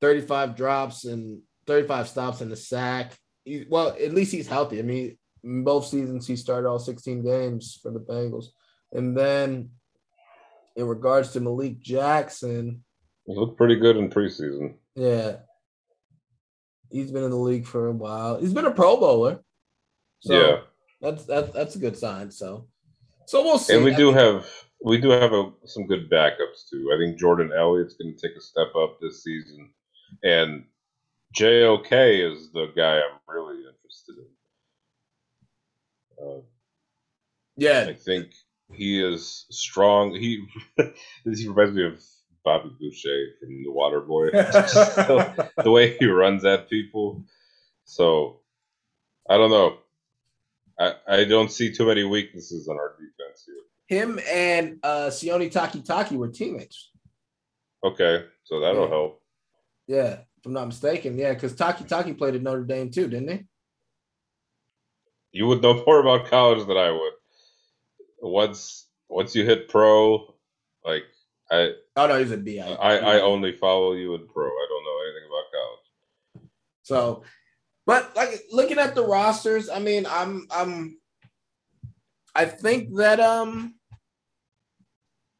[0.00, 3.16] 35 drops and 35 stops in the sack.
[3.44, 4.78] He, well, at least he's healthy.
[4.78, 8.46] I mean, both seasons he started all 16 games for the Bengals.
[8.92, 9.70] And then
[10.76, 12.84] in regards to Malik Jackson,
[13.26, 14.76] He looked pretty good in preseason.
[14.94, 15.38] yeah.
[16.90, 18.38] He's been in the league for a while.
[18.38, 19.42] He's been a pro bowler.
[20.20, 20.60] So yeah.
[21.02, 22.30] That's that's that's a good sign.
[22.30, 22.68] So
[23.26, 23.74] so we'll see.
[23.76, 24.46] And we I do mean, have
[24.84, 26.90] we do have a, some good backups too.
[26.94, 29.70] I think Jordan Elliott's going to take a step up this season,
[30.24, 30.64] and
[31.34, 34.46] JOK is the guy I'm really interested in.
[36.26, 36.40] Uh,
[37.56, 38.28] yeah, I think
[38.72, 40.14] he is strong.
[40.14, 40.44] He
[41.24, 42.00] he reminds me of
[42.44, 44.30] Bobby Boucher from The Water Boy.
[44.30, 47.24] The, the way he runs at people.
[47.84, 48.40] So
[49.28, 49.78] I don't know.
[50.82, 53.54] I, I don't see too many weaknesses on our defense here.
[53.98, 56.90] Him and uh Sione Takitaki were teammates.
[57.84, 58.88] Okay, so that'll Yeah.
[58.88, 59.22] help.
[59.86, 61.16] Yeah, if I'm not mistaken.
[61.18, 63.44] Yeah, because Takitaki played at Notre Dame too, didn't he?
[65.32, 67.12] You would know more about college than I would.
[68.20, 70.34] Once once you hit pro,
[70.84, 71.04] like
[71.50, 72.60] I Oh no, he's a BI.
[72.60, 74.46] I, I only follow you in pro.
[74.46, 76.48] I don't know anything about college.
[76.84, 77.22] So,
[77.86, 80.98] but like looking at the rosters, I mean, I'm I'm
[82.34, 83.74] I think that um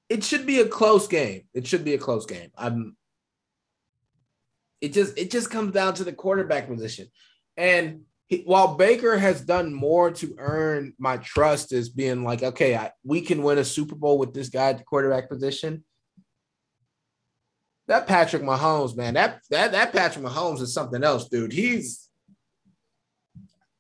[0.09, 1.43] it should be a close game.
[1.55, 2.51] It should be a close game.
[2.57, 2.97] I'm
[4.81, 7.07] it just it just comes down to the quarterback position.
[7.57, 12.77] And he, while Baker has done more to earn my trust as being like, okay,
[12.77, 15.85] I, we can win a Super Bowl with this guy at the quarterback position.
[17.89, 21.53] That Patrick Mahomes, man, that that that Patrick Mahomes is something else, dude.
[21.53, 22.09] He's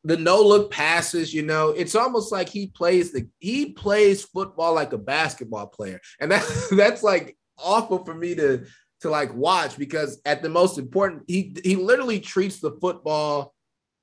[0.05, 4.75] the no look passes, you know, it's almost like he plays the he plays football
[4.75, 8.65] like a basketball player, and that that's like awful for me to
[9.01, 13.55] to like watch because at the most important, he he literally treats the football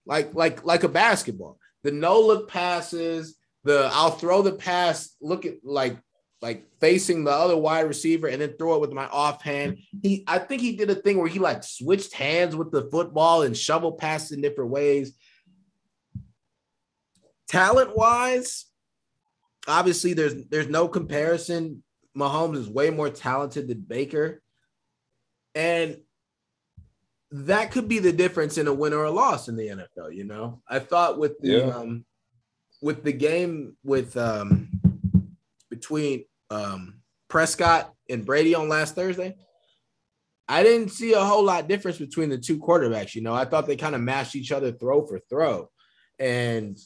[0.06, 1.58] like like like a basketball.
[1.84, 5.98] The no look passes, the I'll throw the pass, look at like
[6.42, 9.78] like facing the other wide receiver and then throw it with my offhand.
[10.02, 13.42] He I think he did a thing where he like switched hands with the football
[13.42, 15.14] and shovel passed in different ways.
[17.50, 18.66] Talent wise,
[19.68, 21.84] obviously there's there's no comparison.
[22.18, 24.42] Mahomes is way more talented than Baker.
[25.56, 25.98] And
[27.32, 30.24] that could be the difference in a win or a loss in the NFL, you
[30.24, 30.62] know.
[30.68, 31.76] I thought with the Yeah.
[31.76, 32.06] um
[32.82, 34.70] with the game with um
[35.70, 39.36] between um Prescott and Brady on last Thursday,
[40.48, 43.34] I didn't see a whole lot difference between the two quarterbacks, you know.
[43.34, 45.70] I thought they kind of matched each other throw for throw.
[46.18, 46.78] And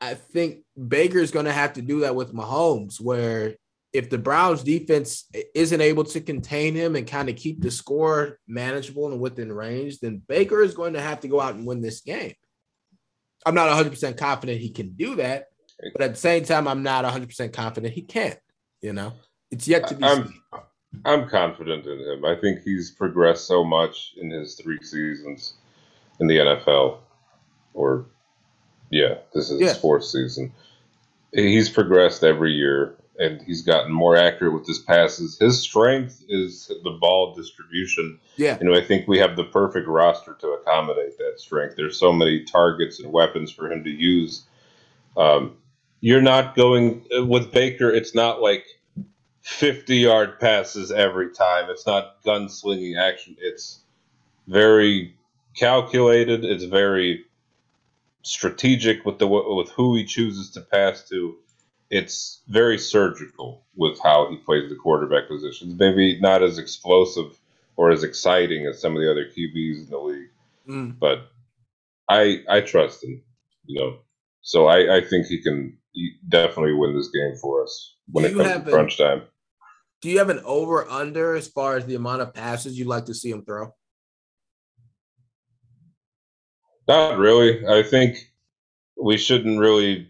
[0.00, 0.58] I think
[0.88, 3.54] Baker's going to have to do that with Mahomes, where
[3.92, 8.38] if the Browns defense isn't able to contain him and kind of keep the score
[8.46, 11.80] manageable and within range, then Baker is going to have to go out and win
[11.80, 12.34] this game.
[13.46, 15.46] I'm not 100% confident he can do that,
[15.92, 18.38] but at the same time, I'm not 100% confident he can't.
[18.82, 19.14] You know,
[19.50, 20.62] it's yet to be I'm- seen.
[21.04, 22.24] I'm confident in him.
[22.24, 25.54] I think he's progressed so much in his three seasons
[26.20, 27.00] in the NFL.
[27.74, 28.06] Or,
[28.90, 29.68] yeah, this is Yeah.
[29.68, 30.52] his fourth season.
[31.32, 35.38] He's progressed every year, and he's gotten more accurate with his passes.
[35.38, 38.18] His strength is the ball distribution.
[38.36, 38.56] Yeah.
[38.60, 41.76] And I think we have the perfect roster to accommodate that strength.
[41.76, 44.44] There's so many targets and weapons for him to use.
[45.16, 45.56] Um,
[46.00, 47.90] you're not going with Baker.
[47.90, 48.64] It's not like
[49.42, 51.70] 50 yard passes every time.
[51.70, 53.36] It's not gunslinging action.
[53.40, 53.80] It's
[54.46, 55.14] very
[55.56, 56.44] calculated.
[56.44, 57.24] It's very
[58.26, 61.36] strategic with the with who he chooses to pass to.
[61.88, 65.78] It's very surgical with how he plays the quarterback positions.
[65.78, 67.38] Maybe not as explosive
[67.76, 70.30] or as exciting as some of the other QBs in the league,
[70.68, 70.98] Mm.
[70.98, 71.30] but
[72.08, 73.22] I I trust him.
[73.66, 73.98] You know,
[74.42, 75.76] so I I think he can
[76.28, 79.22] definitely win this game for us when Do it comes to crunch time.
[80.02, 83.06] Do you have an over under as far as the amount of passes you'd like
[83.06, 83.74] to see him throw?
[86.88, 87.66] Not really.
[87.66, 88.30] I think
[88.96, 90.08] we shouldn't really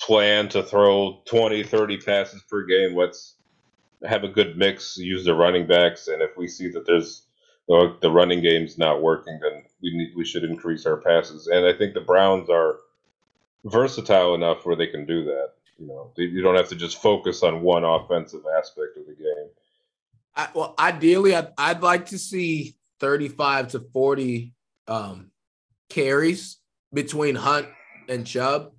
[0.00, 2.94] plan to throw 20, 30 passes per game.
[2.96, 3.34] Let's
[4.04, 7.22] have a good mix, use the running backs, and if we see that there's
[7.68, 11.46] the, the running game's not working, then we need we should increase our passes.
[11.46, 12.76] And I think the Browns are
[13.64, 15.52] versatile enough where they can do that.
[15.78, 19.48] You know, you don't have to just focus on one offensive aspect of the game.
[20.34, 24.54] I, well, ideally, I'd, I'd like to see 35 to 40
[24.88, 25.30] um,
[25.88, 26.58] carries
[26.92, 27.68] between Hunt
[28.08, 28.72] and Chubb.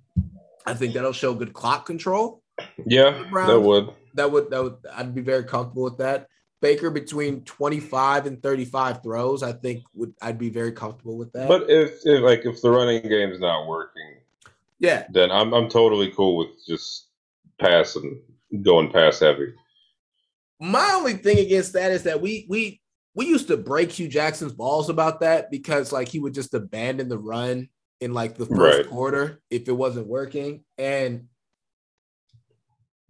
[0.66, 2.42] I think that'll show good clock control.
[2.84, 3.88] Yeah, Browns- that would.
[4.14, 6.26] That would that would I'd be very comfortable with that.
[6.60, 11.46] Baker between 25 and 35 throws, I think would I'd be very comfortable with that.
[11.46, 14.16] But if, if like if the running game's not working,
[14.80, 17.06] yeah, then I'm I'm totally cool with just
[17.60, 18.20] passing,
[18.62, 19.54] going pass heavy.
[20.60, 22.80] my only thing against that is that we we
[23.14, 27.08] we used to break Hue Jackson's balls about that because like he would just abandon
[27.08, 27.68] the run
[28.00, 28.88] in like the first Right.
[28.88, 30.64] quarter if it wasn't working.
[30.76, 31.28] And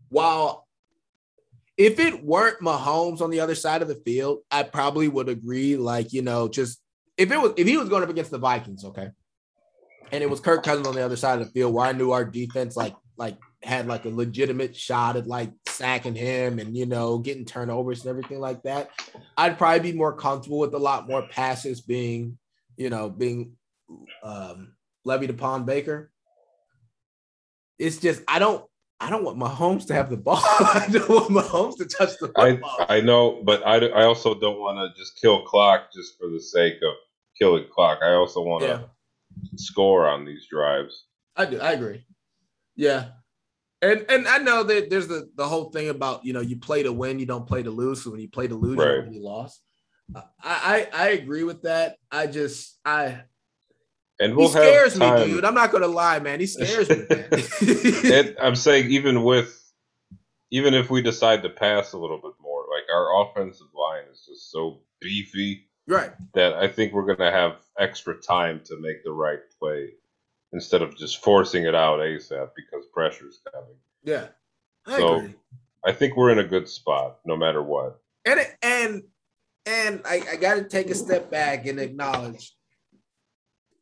[0.09, 0.67] while
[1.77, 5.77] if it weren't Mahomes on the other side of the field, I probably would agree.
[5.77, 6.81] Like, you know, just
[7.17, 9.11] if it was if he was going up against the Vikings, okay.
[10.11, 12.13] And it was Kirk Cousins on the other side of the field where I knew
[12.13, 16.87] our defense like like had like a legitimate shot at like sacking him and you
[16.87, 18.91] know getting turnovers and everything like that.
[19.37, 22.39] I'd probably be more comfortable with a lot more passes being,
[22.77, 23.57] you know, being
[24.23, 26.11] um levied upon Baker.
[27.79, 28.65] It's just I don't
[29.01, 30.41] I don't want Mahomes to have the ball.
[30.43, 32.61] I don't want Mahomes to touch the I.
[32.89, 36.41] I know, but I, I also don't want to just kill clock just for the
[36.41, 36.95] sake of
[37.39, 38.01] killing clock.
[38.03, 38.81] I also want to yeah,
[39.57, 41.05] score on these drives.
[41.37, 41.61] I do.
[41.61, 42.05] I agree.
[42.75, 43.11] Yeah.
[43.81, 46.83] And and I know that there's the the whole thing about you know you play
[46.83, 48.03] to win, you don't play to lose.
[48.03, 49.05] So when you play to lose, you Right.
[49.05, 49.63] don't lost.
[50.15, 51.97] Uh, I, I I agree with that.
[52.11, 53.21] I just I
[54.19, 55.29] And he we'll scares have me, time.
[55.29, 55.45] dude.
[55.45, 56.41] I'm not gonna lie, man.
[56.41, 58.35] He scares me.
[58.41, 59.55] I'm saying even with
[60.51, 64.25] even if we decide to pass a little bit more, like our offensive line is
[64.27, 66.11] just so beefy right.
[66.35, 69.91] that I think we're gonna have extra time to make the right play
[70.53, 73.77] instead of just forcing it out ASAP because pressure's coming.
[74.05, 74.29] Yeah.
[74.87, 75.35] I So- agree.
[75.85, 78.01] I think we're in a good spot no matter what.
[78.25, 79.03] And and
[79.65, 82.55] and I, I got to take a step back and acknowledge,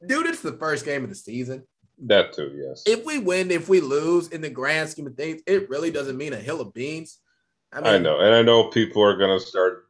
[0.06, 0.26] dude.
[0.26, 1.66] It's the first game of the season.
[2.04, 2.82] That too, yes.
[2.86, 6.18] If we win, if we lose, in the grand scheme of things, it really doesn't
[6.18, 7.18] mean a hill of beans.
[7.72, 9.85] I mean, I know, and I know people are gonna start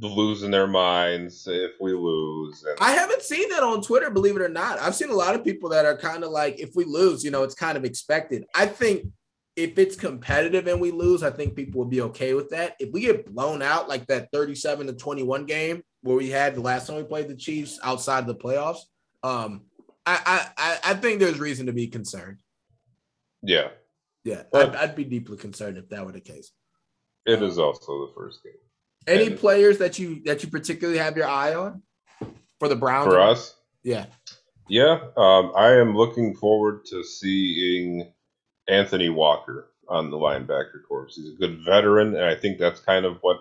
[0.00, 2.64] losing their minds if we lose.
[2.64, 4.78] And I haven't seen that on Twitter, believe it or not.
[4.80, 7.30] I've seen a lot of people that are kind of like, if we lose, you
[7.30, 8.44] know, it's kind of expected.
[8.54, 9.06] I think
[9.56, 12.76] if it's competitive and we lose, I think people will be okay with that.
[12.78, 16.60] If we get blown out like that 37 to 21 game where we had the
[16.60, 18.80] last time we played the Chiefs outside of the playoffs,
[19.24, 19.62] um,
[20.06, 22.38] I, I, I- think there's reason to be concerned.
[23.42, 23.68] yeah,
[24.24, 24.44] Yeah.
[24.54, 26.52] I'd, I'd be deeply concerned if that were the case.
[27.26, 28.52] it is also the first game
[29.06, 31.82] Any And- players that you that you particularly have your eye on
[32.58, 33.06] for the Browns?
[33.12, 33.54] for us.
[33.82, 34.06] Yeah.
[34.70, 38.12] Yeah, um, I am looking forward to seeing
[38.68, 41.08] Anthony Walker on the linebacker corps.
[41.10, 43.38] He's a good veteran, and I think that's kind of what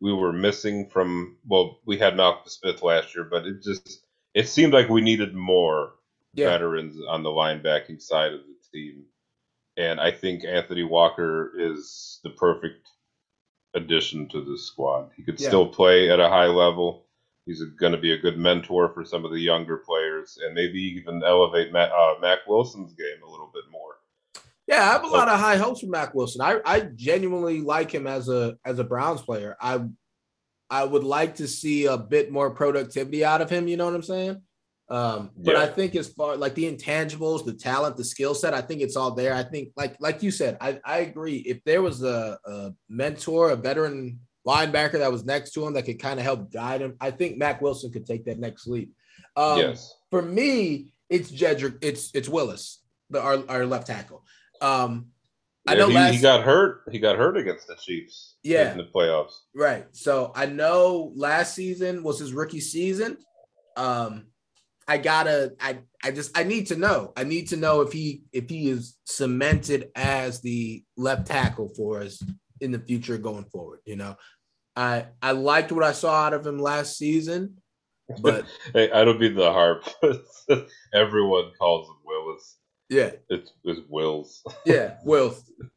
[0.00, 1.36] we were missing from.
[1.46, 5.34] Well, we had Malcolm Smith last year, but it just it seemed like we needed
[5.34, 5.92] more
[6.32, 6.48] Yeah.
[6.48, 9.04] veterans on the linebacking side of the team,
[9.76, 12.88] and I think Anthony Walker is the perfect
[13.74, 15.10] addition to the squad.
[15.16, 15.48] He could Yeah.
[15.48, 17.06] still play at a high level.
[17.46, 20.80] He's going to be a good mentor for some of the younger players, and maybe
[20.80, 23.98] even elevate Matt, uh, Mack Wilson's game a little bit more.
[24.68, 26.40] Yeah, I have a lot of high hopes for Mack Wilson.
[26.40, 29.56] I, I genuinely like him as a as a Browns player.
[29.60, 29.84] I
[30.70, 33.66] I would like to see a bit more productivity out of him.
[33.66, 34.40] You know what I'm saying?
[34.92, 35.62] Um, but Yeah.
[35.62, 38.94] I think as far like the intangibles, the talent, the skill set, I think it's
[38.94, 39.32] all there.
[39.32, 41.36] I think like like you said, I, I agree.
[41.38, 45.86] If there was a, a mentor, a veteran linebacker that was next to him that
[45.86, 48.92] could kind of help guide him, I think Mack Wilson could take that next leap.
[49.34, 54.24] Um, yes, for me, it's Jedrick, it's it's Willis, the our, our left tackle.
[54.60, 55.06] Um,
[55.66, 56.82] I know he, last he got hurt.
[56.90, 58.34] He got hurt against the Chiefs.
[58.42, 58.72] Yeah.
[58.72, 59.32] in the playoffs.
[59.54, 59.86] right.
[59.92, 63.16] So I know last season was his rookie season.
[63.76, 64.26] Um,
[64.92, 67.14] I gotta, I I just I need to know.
[67.16, 72.02] I need to know if he if he is cemented as the left tackle for
[72.02, 72.22] us
[72.60, 73.80] in the future going forward.
[73.86, 74.16] You know,
[74.76, 77.56] I I liked what I saw out of him last season,
[78.20, 79.88] but Hey, I don't mean the harp.
[80.92, 82.58] Everyone calls him Willis.
[82.90, 84.42] yeah, It's, it's Wills.
[84.66, 85.34] yeah, Will.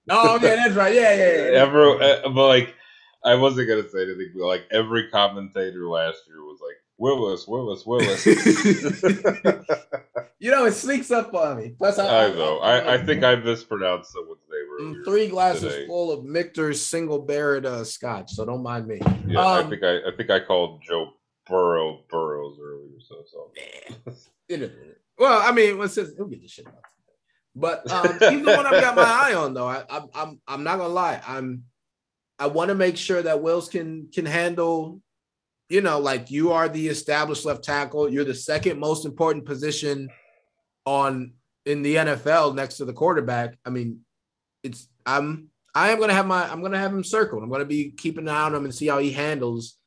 [0.09, 0.93] Oh okay, that's right.
[0.93, 1.61] Yeah, yeah, yeah.
[1.61, 2.75] Every, uh, but like,
[3.23, 4.33] I wasn't gonna say anything.
[4.35, 8.25] But like every commentator last year was like Willis, Willis, Willis.
[10.39, 11.69] you know, it sneaks up on me.
[11.77, 12.59] Plus, I know.
[12.59, 15.87] I, I think I mispronounced someone's name Mm, three glasses today.
[15.87, 18.31] full of Michter's single barrel uh, scotch.
[18.31, 18.99] So don't mind me.
[19.25, 21.11] Yeah, um, I think I, I think I called Joe
[21.47, 22.99] Burrow Burrows earlier.
[22.99, 23.51] So, so.
[25.17, 26.11] Well, I mean, what's this?
[26.17, 26.91] Who gives a shit about that?
[27.55, 29.67] But um, he's the one I've got my eye on, though.
[29.67, 31.21] I, I'm, I'm, I'm not gonna lie.
[31.25, 31.63] I'm,
[32.37, 35.01] I want to make sure that Wills can can handle.
[35.69, 38.09] You know, like you are the established left tackle.
[38.09, 40.09] You're the second most important position
[40.85, 41.33] on
[41.65, 43.57] in the NFL next to the quarterback.
[43.65, 44.01] I mean,
[44.63, 47.43] it's I'm I am gonna have my I'm gonna have him circled.
[47.43, 49.77] I'm gonna be keeping an eye on him and see how he handles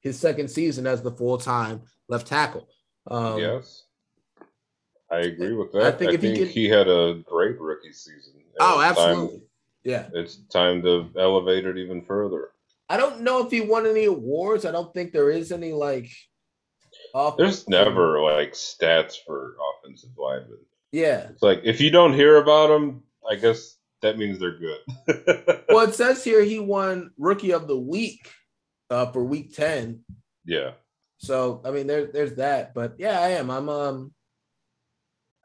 [0.00, 2.68] his second season as the full time left tackle.
[3.08, 3.84] Um, yes,
[5.10, 5.82] I agree with that.
[5.82, 8.34] I I think think, if he he, had a great rookie season.
[8.60, 9.42] Oh, it's time- absolutely.
[9.84, 10.08] Yeah.
[10.12, 12.50] it's time to elevate it even further.
[12.88, 14.64] I don't know if he won any awards.
[14.64, 16.10] I don't think there is any like.
[17.36, 20.58] There's never like stats for offensive linemen.
[20.92, 21.28] Yeah.
[21.30, 24.78] It's like if you don't hear about them, I guess that means they're good.
[25.68, 28.30] Well, it says here he won Rookie of the Week
[28.88, 30.00] uh, for Week Ten.
[30.46, 30.72] yeah,
[31.18, 32.72] So I mean, there's there's that.
[32.72, 33.50] But yeah, I am.
[33.50, 34.12] I'm um.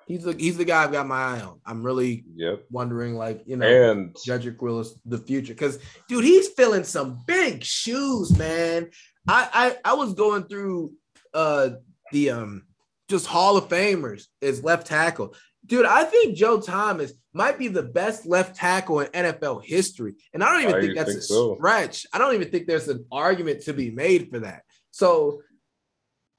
[0.07, 1.59] He's the he's the guy I've got my eye on.
[1.65, 2.65] I'm really yep.
[2.69, 7.63] wondering, like you know, And Jedrick Willis the future because dude, he's filling some big
[7.63, 8.89] shoes, man.
[9.27, 10.93] I I, I was going through
[11.33, 11.69] uh
[12.11, 12.63] the um
[13.09, 15.35] just Hall of Famers is left tackle.
[15.65, 20.15] Dude, I think Joe Thomas might be the best left tackle in NFL history.
[20.33, 21.55] And I don't even I think that's think a so.
[21.55, 22.05] stretch.
[22.13, 24.63] I don't even think there's an argument to be made for that.
[24.91, 25.41] So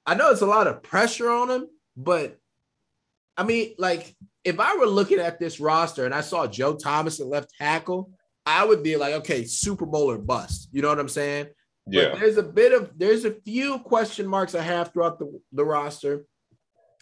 [0.06, 2.38] I know it's a lot of pressure on him, but
[3.36, 4.14] I mean, like,
[4.44, 8.10] if I were looking at this roster and I saw Joe Thomas at left tackle,
[8.46, 10.68] I would be like, okay, Super Bowl or bust.
[10.72, 11.46] You know what I'm saying?
[11.86, 12.14] But Yeah.
[12.18, 16.24] there's a bit of there's a few question marks I have throughout the, the roster.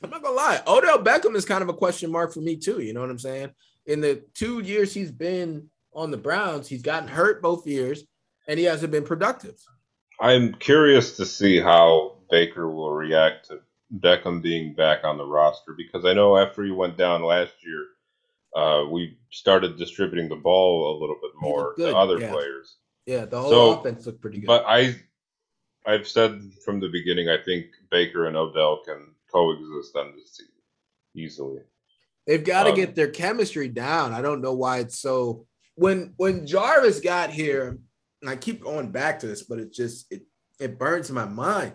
[0.02, 2.80] I'm not gonna lie, Odell Beckham is kind of a question mark for me too.
[2.80, 3.50] You know what I'm saying?
[3.86, 8.04] In the two years he's been on the Browns, he's gotten hurt both years,
[8.48, 9.54] and he hasn't been productive.
[10.20, 13.60] I'm curious to see how Baker will react to
[13.98, 17.86] Beckham being back on the roster because I know after he went down last year,
[18.56, 22.30] uh, we started distributing the ball a little bit more to other yeah.
[22.30, 22.76] players.
[23.06, 24.46] Yeah, the whole So, offense looked pretty good.
[24.46, 24.94] But I,
[25.86, 30.46] I've said from the beginning, I think Baker and Odell can coexist on this team
[31.16, 31.62] easily.
[32.26, 34.12] They've got to Um, get their chemistry down.
[34.12, 35.46] I don't know why it's so.
[35.74, 37.78] When when Jarvis got here,
[38.20, 40.22] and I keep going back to this, but it just it
[40.60, 41.72] it burns my mind.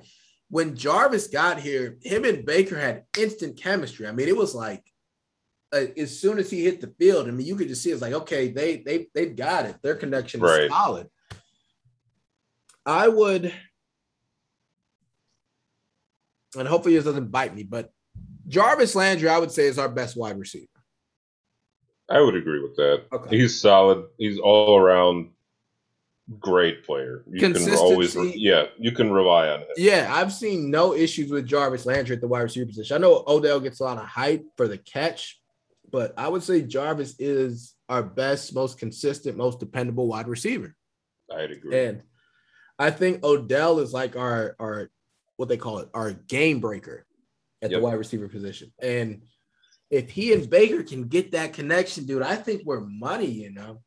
[0.50, 4.08] When Jarvis got here, him and Baker had instant chemistry.
[4.08, 4.84] I mean, it was like
[5.74, 8.02] uh, as soon as he hit the field, I mean, you could just see it's
[8.02, 9.76] like okay, they they they've got it.
[9.82, 10.70] Their connection is Right.
[10.70, 11.08] solid.
[12.86, 13.54] I would,
[16.58, 17.91] and hopefully this doesn't bite me, but
[18.48, 20.68] Jarvis Landry, I would say, is our best wide receiver.
[22.10, 23.04] I would agree with that.
[23.12, 23.38] Okay.
[23.38, 24.06] He's solid.
[24.18, 25.32] He's all around
[26.39, 27.23] great player.
[27.30, 28.39] You can always, Consistency.
[28.39, 29.67] yeah, you can rely on him.
[29.78, 32.95] Yeah, I've seen no issues with Jarvis Landry at the wide receiver position.
[32.95, 35.39] I know Odell gets a lot of hype for the catch,
[35.91, 40.75] but I would say Jarvis is our best, most consistent, most dependable wide receiver.
[41.34, 41.80] I'd agree.
[41.86, 42.03] And
[42.78, 44.89] I think Odell is like our our
[45.38, 47.05] what they call it, our game breaker
[47.61, 47.80] at Yep.
[47.80, 48.71] the wide receiver position.
[48.80, 49.21] And
[49.89, 53.82] if he and Baker can get that connection, dude, I think we're money, you know.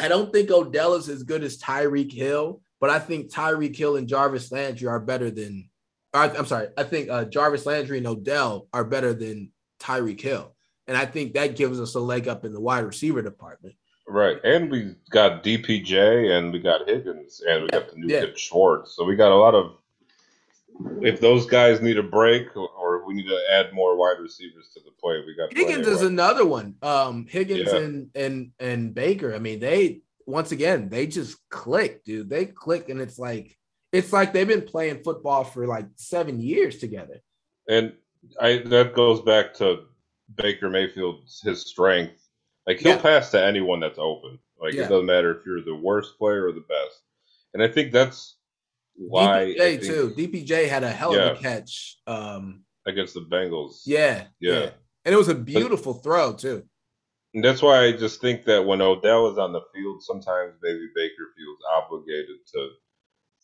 [0.00, 3.96] I don't think Odell is as good as Tyreek Hill, but I think Tyreek Hill
[3.96, 5.68] and Jarvis Landry are better than
[6.12, 10.54] I'm sorry, I think uh, Jarvis Landry and Odell are better than Tyreek Hill.
[10.86, 13.74] And I think that gives us a leg up in the wide receiver department.
[14.06, 18.20] Right, and we got DPJ, and we got Higgins, and we got the new Yeah.
[18.26, 18.94] kid Schwartz.
[18.94, 19.72] So we got a lot of.
[21.02, 24.70] If those guys need a break, or- or we need to add more wide receivers
[24.74, 26.76] to the play, we got Higgins is another one.
[26.82, 27.78] Um, Higgins Yeah.
[27.78, 29.34] and and and Baker.
[29.34, 32.28] I mean, they once again they just click, dude.
[32.28, 33.56] They click, and it's like
[33.92, 37.22] it's like they've been playing football for like seven years together.
[37.68, 37.92] And
[38.40, 39.84] I that goes back to
[40.34, 42.20] Baker Mayfield's his strength.
[42.66, 43.02] Like he'll Yeah.
[43.02, 44.38] pass to anyone that's open.
[44.60, 44.86] Like Yeah.
[44.86, 47.02] it doesn't matter if you're the worst player or the best.
[47.52, 48.36] And I think that's
[48.96, 50.14] why DPJ think too.
[50.16, 51.98] DPJ had a hell of a catch.
[52.06, 53.82] Um, against the Bengals.
[53.86, 54.70] yeah, Yeah.
[55.04, 56.64] and it was a beautiful throw too.
[57.32, 60.88] And that's why I just think that when Odell is on the field, sometimes maybe
[60.94, 62.68] Baker feels obligated to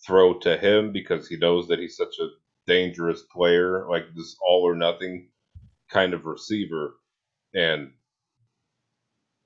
[0.07, 2.29] throw to him because he knows that he's such a
[2.67, 5.29] dangerous player, like this all or nothing
[5.91, 6.95] kind of receiver.
[7.53, 7.91] And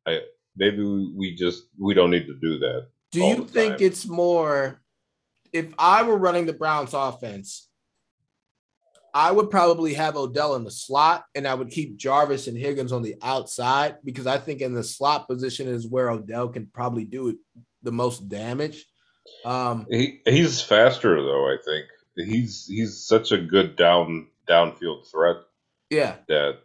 [0.07, 0.21] I
[0.57, 2.89] maybe we we just we don't need to do that.
[3.13, 3.87] Do you think time.
[3.87, 4.81] it's more?
[5.55, 7.71] If I were running the Browns offense,
[9.15, 12.93] I would probably have Odell in the slot, and I would keep Jarvis and Higgins
[12.93, 17.05] on the outside because I think in the slot position is where Odell can probably
[17.05, 17.37] do it
[17.83, 18.85] the most damage.
[19.45, 21.87] Um, He he's faster though, I think.
[22.17, 25.37] He's he's such a good down downfield threat
[25.91, 26.59] yeah, that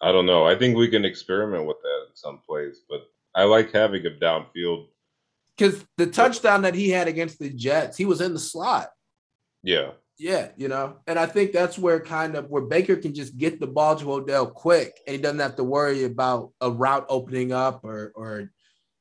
[0.00, 0.46] I don't know.
[0.46, 3.00] I think we can experiment with that in some plays, but
[3.34, 4.86] I like having him downfield.
[5.56, 8.88] Because the touchdown that he had against the Jets, he was in the slot.
[9.62, 13.36] Yeah, Yeah, you know, and I think that's where kind of where Baker can just
[13.36, 17.06] get the ball to Odell quick, and he doesn't have to worry about a route
[17.08, 18.50] opening up or or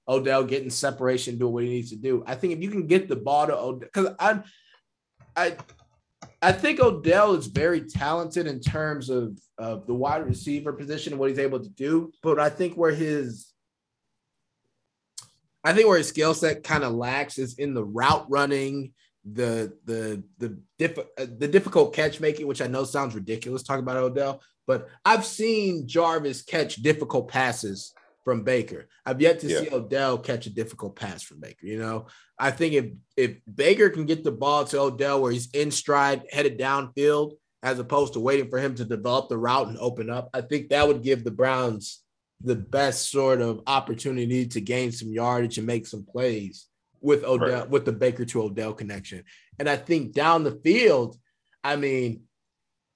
[0.07, 2.23] Odell getting separation, doing what he needs to do.
[2.27, 4.41] I think if you can get the ball to Odell, because I,
[5.35, 5.55] I,
[6.41, 11.19] I think Odell is very talented in terms of of the wide receiver position and
[11.19, 13.50] what he's able to do, but I think where his
[15.63, 18.93] I think where his skill set kind of lacks is in the route running,
[19.23, 23.83] the the the diff, uh, the difficult catch making, which I know sounds ridiculous talking
[23.83, 27.93] about Odell, but I've seen Jarvis catch difficult passes
[28.23, 28.87] from Baker.
[29.05, 29.59] I've yet to Yeah.
[29.61, 31.65] see Odell catch a difficult pass from Baker.
[31.65, 32.07] You know,
[32.39, 32.85] I think if
[33.15, 37.77] if Baker can get the ball to Odell where he's in stride, headed downfield, as
[37.77, 40.87] opposed to waiting for him to develop the route and open up, I think that
[40.87, 42.01] would give the Browns
[42.43, 46.67] the best sort of opportunity to gain some yardage and make some plays
[47.01, 47.69] with Odell Right.
[47.69, 49.23] with the Baker to Odell connection.
[49.59, 51.17] And I think down the field,
[51.63, 52.23] I mean,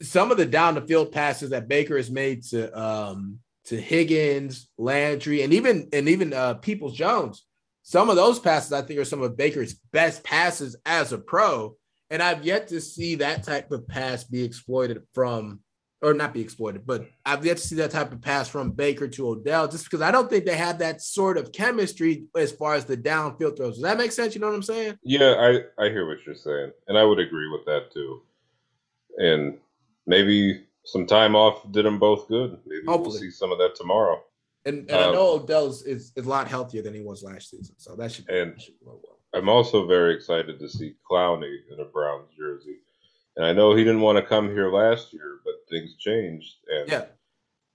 [0.02, 4.68] some of the down the field passes that Baker has made to um to Higgins,
[4.78, 7.46] Landry, and even and even uh Peoples Jones.
[7.84, 11.76] Some of those passes I think are some of Baker's best passes as a pro.
[12.12, 15.62] And I've yet to see that type of pass be exploited from,
[16.06, 19.08] or not be exploited, but I've yet to see that type of pass from Baker
[19.08, 22.76] to Odell, just because I don't think they have that sort of chemistry as far
[22.76, 23.76] as the downfield throws.
[23.76, 24.36] Does that make sense?
[24.36, 25.00] You know what I'm saying?
[25.02, 25.34] Yeah,
[25.80, 26.72] I, I hear what you're saying.
[26.88, 28.22] And I would agree with that too.
[29.18, 29.58] And
[30.06, 32.60] maybe some time off did them both good.
[32.68, 33.10] Maybe Hopefully.
[33.10, 34.22] we'll see some of that tomorrow.
[34.66, 37.50] And, and um, I know Odell's is, is a lot healthier than he was last
[37.50, 37.74] season.
[37.78, 39.18] So that should, and that should go well.
[39.34, 42.78] I'm also very excited to see Clowney in a Browns jersey.
[43.38, 46.56] And I know he didn't want to come here last year, but things changed.
[46.68, 47.06] And yeah.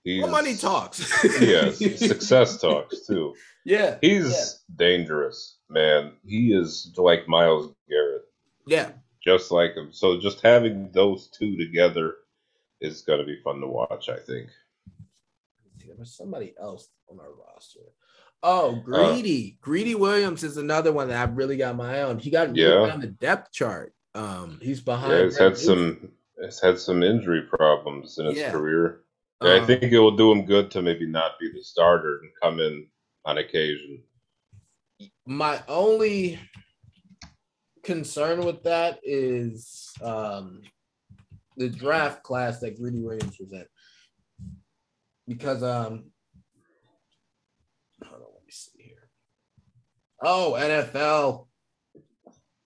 [0.03, 1.23] He's, well, money talks.
[1.41, 3.35] yes, success talks too.
[3.63, 3.99] Yeah.
[4.01, 4.75] He's yeah.
[4.75, 6.13] dangerous, man.
[6.25, 8.23] He is like Myles Garrett.
[8.65, 8.89] Yeah.
[9.23, 9.89] Just like him.
[9.91, 12.15] So just having those two together
[12.79, 14.49] is going to be fun to watch, I think.
[15.85, 17.81] There was somebody else on our roster.
[18.41, 19.57] Oh, uh, Greedy.
[19.59, 22.17] Uh, Greedy Williams is another one that I've really got my eye on.
[22.17, 22.89] He got yeah.
[22.91, 23.93] on the depth chart.
[24.13, 25.13] Um, he's behind.
[25.13, 26.11] Yeah, he's had some
[26.43, 28.51] he's had some injury problems in his yeah.
[28.51, 29.01] career.
[29.41, 32.19] Yeah, um, I think it will do him good to maybe not be the starter
[32.21, 32.87] and come in
[33.25, 34.03] on occasion.
[35.25, 36.39] My only
[37.83, 40.61] concern with that is um,
[41.57, 43.65] the draft class that Greedy Williams was in.
[45.27, 46.11] Because um
[48.03, 49.09] hold on, let me see here.
[50.23, 51.47] Oh, NFL.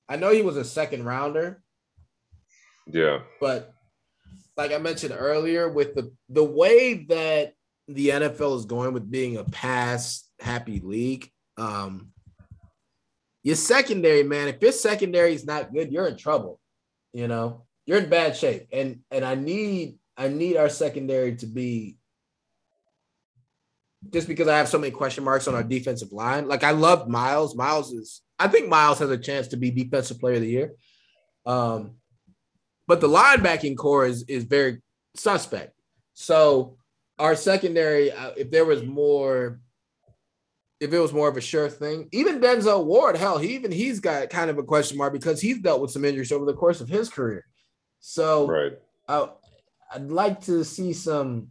[0.07, 1.61] I know he was a second rounder.
[2.87, 3.19] Yeah.
[3.39, 3.73] But
[4.57, 7.53] like I mentioned earlier, with the the way that
[7.87, 12.11] the NFL is going with being a pass happy league, um,
[13.43, 16.59] your secondary, man, if your secondary is not good, you're in trouble.
[17.13, 18.67] You know, you're in bad shape.
[18.71, 21.97] And and I need I need our secondary to be
[24.11, 26.47] just because I have so many question marks on our defensive line.
[26.47, 27.55] Like I love Myles.
[27.55, 30.73] Myles is I think Myles has a chance to be defensive player of the year.
[31.45, 31.95] Um,
[32.87, 34.81] but the linebacking core is is very
[35.15, 35.73] suspect.
[36.13, 36.77] So
[37.19, 39.59] our secondary, uh, if there was more,
[40.79, 43.99] if it was more of a sure thing, even Denzel Ward, hell, he even he's
[43.99, 46.81] got kind of a question mark because he's dealt with some injuries over the course
[46.81, 47.45] of his career.
[47.99, 48.73] So right.
[49.07, 49.29] I,
[49.93, 51.47] I'd like to see some,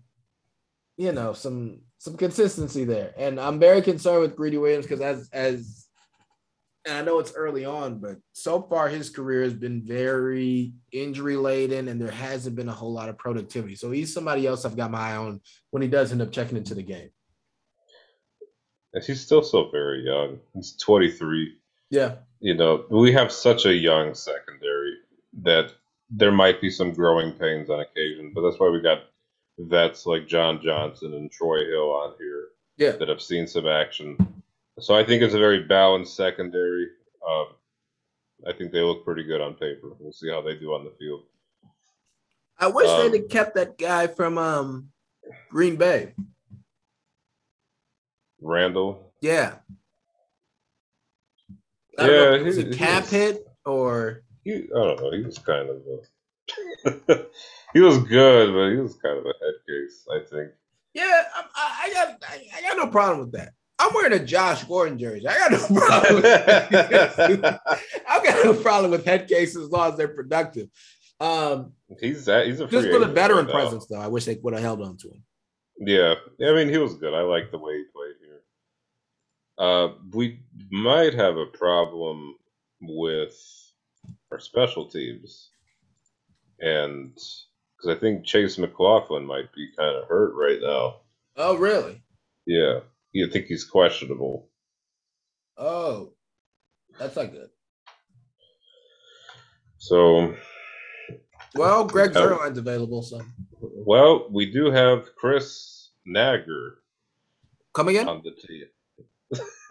[0.97, 3.15] you know, some some consistency there.
[3.17, 5.84] And I'm very concerned with Greedy Williams because as as
[6.87, 11.37] and I know it's early on, but so far his career has been very injury
[11.37, 13.75] laden and there hasn't been a whole lot of productivity.
[13.75, 16.59] So he's somebody else I've got my eye on when he does end up checking
[16.59, 17.09] into the game.
[18.93, 20.39] And he's still so very young.
[20.55, 21.57] He's 23.
[21.91, 22.17] Yeah.
[22.41, 24.95] You know, we have such a young secondary
[25.43, 25.73] that
[26.11, 29.05] there might be some growing pains on occasion, but that's why we got
[29.59, 32.93] vets like John Johnson and Troy Hill on here yeah.
[32.93, 34.17] that have seen some action.
[34.81, 36.89] So I think it's a very balanced secondary.
[37.27, 37.47] Um,
[38.47, 39.93] I think they look pretty good on paper.
[39.99, 41.23] We'll see how they do on the field.
[42.59, 44.89] I wish um, they'd have kept that guy from um,
[45.51, 46.15] Green Bay.
[48.41, 49.13] Randall.
[49.21, 49.57] Yeah.
[51.99, 55.13] I yeah, he, was a cap hit or he, I don't know.
[55.13, 57.27] He was kind of a
[57.73, 60.51] he was good, but he was kind of a head case, I think.
[60.93, 61.23] Yeah,
[61.55, 63.53] I, I got I, I, got no problem with that.
[63.79, 65.27] I'm wearing a Josh Gordon jersey.
[65.27, 66.15] I got no problem.
[66.17, 66.25] With
[68.09, 70.69] I've got no problem with head cases as long as they're productive.
[71.21, 74.01] Um, he's that he's a just for the veteran right presence, though.
[74.01, 75.25] I wish they would have held on to him.
[75.79, 76.15] Yeah,
[76.47, 77.15] I mean he was good.
[77.15, 78.41] I like the way he played here.
[79.59, 80.41] Uh, we
[80.71, 82.37] might have a problem
[82.81, 83.37] with
[84.31, 85.51] our special teams,
[86.61, 90.97] and because I think Chase McLaughlin might be kind of hurt right now.
[91.37, 92.03] Oh, really?
[92.47, 92.81] Yeah,
[93.15, 94.51] you think he's questionable.
[95.57, 96.13] Oh,
[96.99, 97.49] that's not good.
[99.79, 100.35] So,
[101.55, 103.23] well, Greg Zuerlein's available, so.
[103.61, 106.75] Well, we do have Chris Naggar.
[107.73, 108.09] Come again?
[108.09, 108.65] On the team.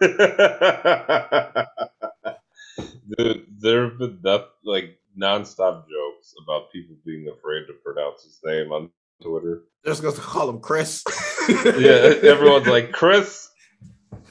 [3.60, 8.72] there have been that, like nonstop jokes about people being afraid to pronounce his name
[8.72, 8.90] on
[9.22, 9.64] Twitter.
[9.84, 11.04] Just going to call him Chris.
[11.48, 13.50] yeah, everyone's like Chris.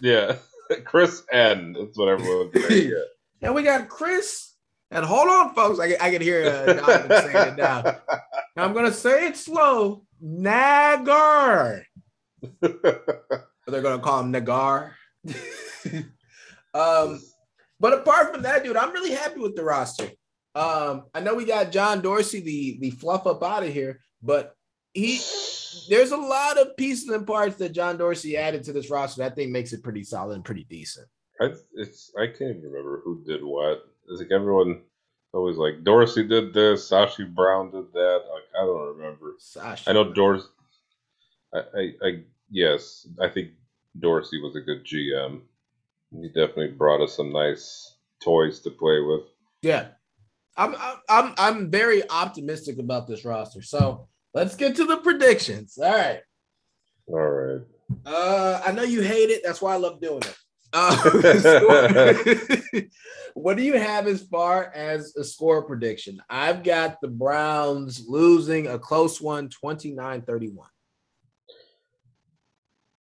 [0.01, 0.37] Yeah,
[0.85, 1.73] Chris N.
[1.73, 2.89] That's what everyone's saying.
[2.89, 3.47] Yeah.
[3.47, 4.53] And we got Chris.
[4.91, 5.79] And hold on, folks.
[5.79, 7.81] I can, I can hear uh, Donovan saying it now.
[7.81, 7.99] now.
[8.57, 10.05] I'm going to say it slow.
[10.23, 11.83] Naggar.
[12.61, 12.71] they're
[13.67, 14.91] going to call him Naggar.
[16.73, 17.21] um,
[17.79, 20.09] but apart from that, dude, I'm really happy with the roster.
[20.55, 24.55] Um, I know we got John Dorsey, the the fluff up out of here, but
[24.93, 25.19] he
[25.89, 29.31] there's a lot of pieces and parts that John Dorsey added to this roster that
[29.31, 31.07] I think makes it pretty solid and pretty decent.
[31.41, 33.83] I it's I can't even remember who did what.
[34.09, 34.81] It's like everyone
[35.33, 38.21] always like Dorsey did this, Sashi Brown did that.
[38.31, 39.35] Like I don't remember.
[39.39, 40.47] Sashi I know Dorsey.
[41.53, 43.49] I, I, I yes, I think
[43.99, 45.41] Dorsey was a good GM.
[46.11, 49.21] He definitely brought us some nice toys to play with.
[49.63, 49.87] Yeah,
[50.55, 50.75] I'm
[51.09, 53.63] I'm I'm very optimistic about this roster.
[53.63, 55.77] So let's get to the predictions.
[55.77, 56.21] All right.
[57.07, 57.61] All right.
[58.05, 59.41] Uh, I know you hate it.
[59.43, 60.37] That's why I love doing it.
[60.73, 60.95] Uh,
[63.35, 66.21] what do you have as far as a score prediction?
[66.29, 70.55] I've got the Browns losing a close one, 29-31.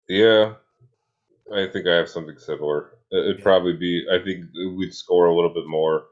[0.09, 0.55] Yeah,
[1.55, 2.99] I think I have something similar.
[3.11, 3.43] It'd yeah.
[3.43, 4.47] probably be, I think
[4.77, 6.07] we'd score a little bit more.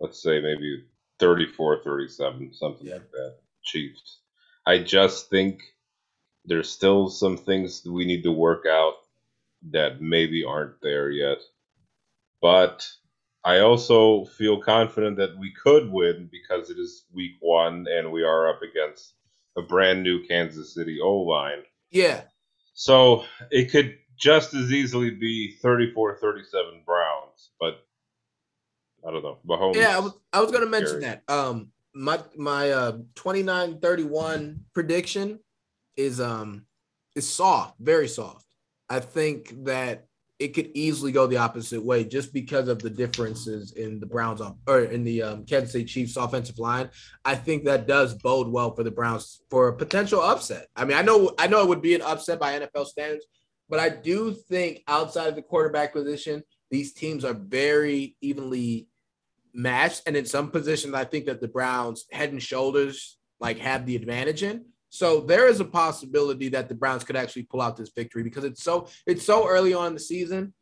[0.00, 0.84] Let's say maybe
[1.20, 2.94] 34 37, something yeah.
[2.94, 3.36] like that.
[3.64, 4.20] Chiefs.
[4.66, 5.62] I just think
[6.44, 8.94] there's still some things we need to work out
[9.70, 11.38] that maybe aren't there yet.
[12.40, 12.86] But
[13.44, 18.22] I also feel confident that we could win because it is week one and we
[18.24, 19.14] are up against
[19.56, 21.62] a brand new Kansas City O line.
[21.90, 22.22] Yeah.
[22.74, 27.86] So it could just as easily be 34 37 Browns, but
[29.06, 29.38] I don't know.
[29.46, 29.76] Mahomes.
[29.76, 31.22] Yeah, I was, I was going to mention that.
[31.28, 35.40] Um, my my uh 29 31 prediction
[35.96, 36.66] is um
[37.14, 38.44] is soft, very soft.
[38.88, 40.04] I think that
[40.38, 44.42] it could easily go the opposite way just because of the differences in the Browns
[44.66, 46.90] or in the um, Kansas City Chiefs offensive line.
[47.24, 50.66] I think that does bode well for the Browns for a potential upset.
[50.76, 53.24] I mean, I know I know it would be an upset by NFL standards,
[53.70, 58.88] but I do think outside of the quarterback position, these teams are very evenly
[59.56, 63.86] matched, and in some positions, I think that the Browns head and shoulders like have
[63.86, 64.66] the advantage in.
[64.88, 68.44] So there is a possibility that the Browns could actually pull out this victory because
[68.44, 70.54] it's so it's so early on in the season.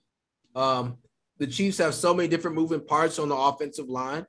[0.57, 0.99] Um,
[1.39, 4.27] the Chiefs have so many different moving parts on the offensive line.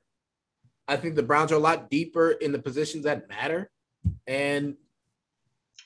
[0.88, 3.70] I think the Browns are a lot deeper in the positions that matter,
[4.26, 4.76] and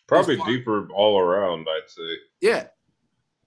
[0.07, 1.67] probably far, deeper all around.
[1.69, 2.17] I'd say.
[2.41, 2.67] Yeah,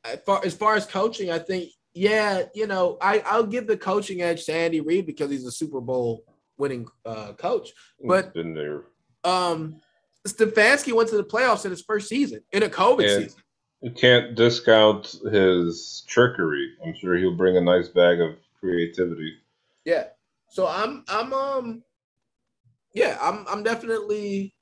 [0.04, 3.78] as far, as far as coaching, I think yeah, you know, I I'll give the
[3.78, 6.24] coaching edge to Andy Reid because he's a Super Bowl
[6.58, 7.70] winning uh, coach.
[8.04, 8.86] But been there.
[9.24, 9.82] Um,
[10.28, 13.42] Stefanski went to the playoffs in his first season in a COVID and season.
[13.82, 16.72] You can't discount his trickery.
[16.86, 19.36] I'm sure he'll bring a nice bag of creativity.
[19.86, 20.06] Yeah.
[20.50, 21.84] So I'm I'm um
[22.94, 24.56] yeah, I'm I'm definitely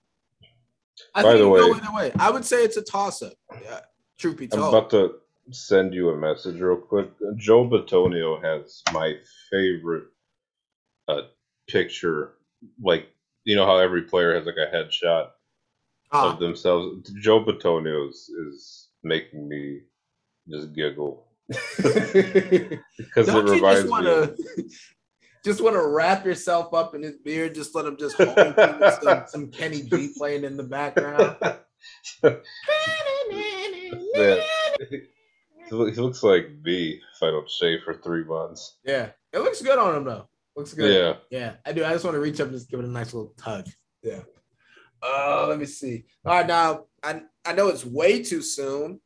[1.14, 2.12] I By think the way, either way.
[2.20, 3.34] I would say it's a toss up.
[3.64, 3.82] Yeah,
[4.18, 4.64] truth be told.
[4.64, 5.16] I'm about to
[5.52, 7.10] send you a message real quick.
[7.38, 9.16] Joe Bitonio has my
[9.50, 10.06] favorite
[11.08, 11.22] uh,
[11.68, 12.34] picture.
[12.82, 13.10] Like
[13.44, 15.30] you know how every player has like a headshot
[16.12, 16.34] ah.
[16.34, 17.12] of themselves.
[17.22, 19.82] Joe Bitonio is, is making me
[20.50, 21.28] just giggle
[21.78, 24.64] because it reminds wanna, me.
[25.44, 27.56] Just want to wrap yourself up in his beard.
[27.56, 28.38] Just let him just hold
[29.02, 31.36] some, some Kenny G playing in the background.
[35.72, 38.78] He looks like me if I don't shave for three months.
[38.84, 40.28] Yeah, it looks good on him though.
[40.56, 40.94] Looks good.
[40.94, 41.54] Yeah, yeah.
[41.66, 41.86] I do.
[41.86, 43.68] I just want to reach up and just give it a nice little tug.
[44.04, 44.20] Yeah.
[45.02, 46.04] Uh, let me see.
[46.26, 49.00] All right, now I I know it's way too soon,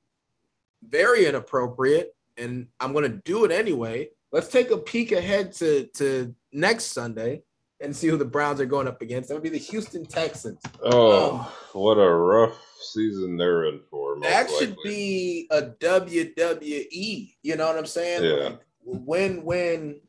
[0.84, 4.10] very inappropriate, and I'm gonna do it anyway.
[4.32, 7.44] Let's take a peek ahead to to next Sunday
[7.82, 9.30] and see who the Browns are going up against.
[9.30, 10.62] That would be the Houston Texans.
[10.82, 14.20] Oh, um, what a rough season they're in for.
[14.22, 14.60] That likely.
[14.60, 17.34] should be a WWE.
[17.44, 18.24] You know what I'm saying?
[18.24, 18.44] Yeah.
[18.50, 20.02] Like, win, win,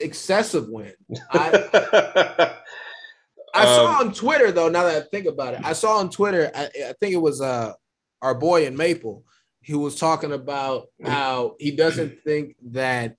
[0.00, 0.94] excessive win.
[1.30, 2.54] I,
[3.54, 4.68] I saw um, on Twitter though.
[4.68, 6.50] Now that I think about it, I saw on Twitter.
[6.54, 7.72] I, I think it was uh
[8.20, 9.24] our boy in Maple.
[9.60, 13.16] He was talking about how he doesn't think that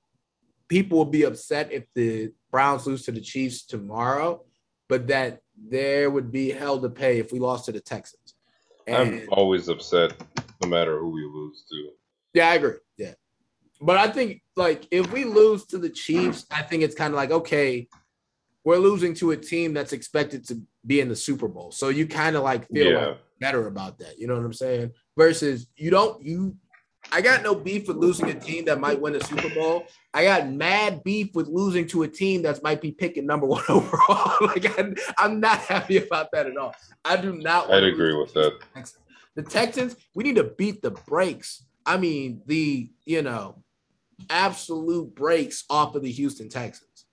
[0.68, 4.42] people will be upset if the Browns lose to the Chiefs tomorrow,
[4.88, 8.34] but that there would be hell to pay if we lost to the Texans.
[8.88, 10.14] And, I'm always upset
[10.64, 11.90] no matter who we lose to.
[12.34, 12.76] Yeah, I agree.
[12.98, 13.16] Yeah.
[13.82, 17.18] But I think like if we lose to the Chiefs, I think it's kind of
[17.18, 17.90] like, okay,
[18.64, 21.72] we're losing to a team that's expected to be in the Super Bowl.
[21.72, 23.06] So you kind of like feel yeah.
[23.06, 24.18] like better about that.
[24.18, 24.94] You know what I'm saying?
[25.18, 26.56] Versus you don't you
[27.12, 29.86] I got no beef with losing a team that might win a Super Bowl.
[30.14, 33.64] I got mad beef with losing to a team that might be picking number one
[33.70, 34.48] overall.
[34.48, 36.76] like I'm, I'm, not happy about that at all.
[37.04, 37.72] I do not.
[37.72, 38.60] I'd agree with that.
[39.36, 41.66] The Texans, we need to beat the brakes.
[41.86, 43.64] I mean, the you know,
[44.30, 47.06] absolute brakes off of the Houston Texans.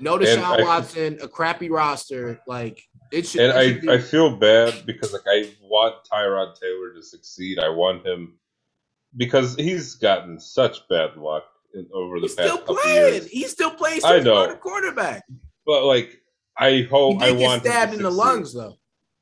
[0.00, 2.40] No Deshaun I- Watson, a crappy roster.
[2.46, 2.82] Like
[3.12, 3.42] it should.
[3.42, 7.02] And it should be- I, I feel bad because like I want Tyrod Taylor to
[7.02, 7.58] succeed.
[7.58, 8.38] I want him
[9.16, 13.14] because he's gotten such bad luck in, over the he's past still couple playing.
[13.14, 13.26] years.
[13.28, 14.04] He still plays.
[14.04, 14.54] I know.
[14.56, 15.24] quarterback.
[15.66, 16.20] But like
[16.58, 18.76] I hope I want stabbed in the lungs though.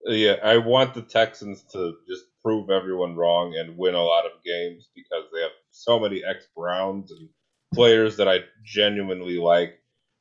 [0.05, 4.33] Yeah, I want the Texans to just prove everyone wrong and win a lot of
[4.45, 7.29] games because they have so many ex Browns and
[7.75, 9.81] players that I genuinely like.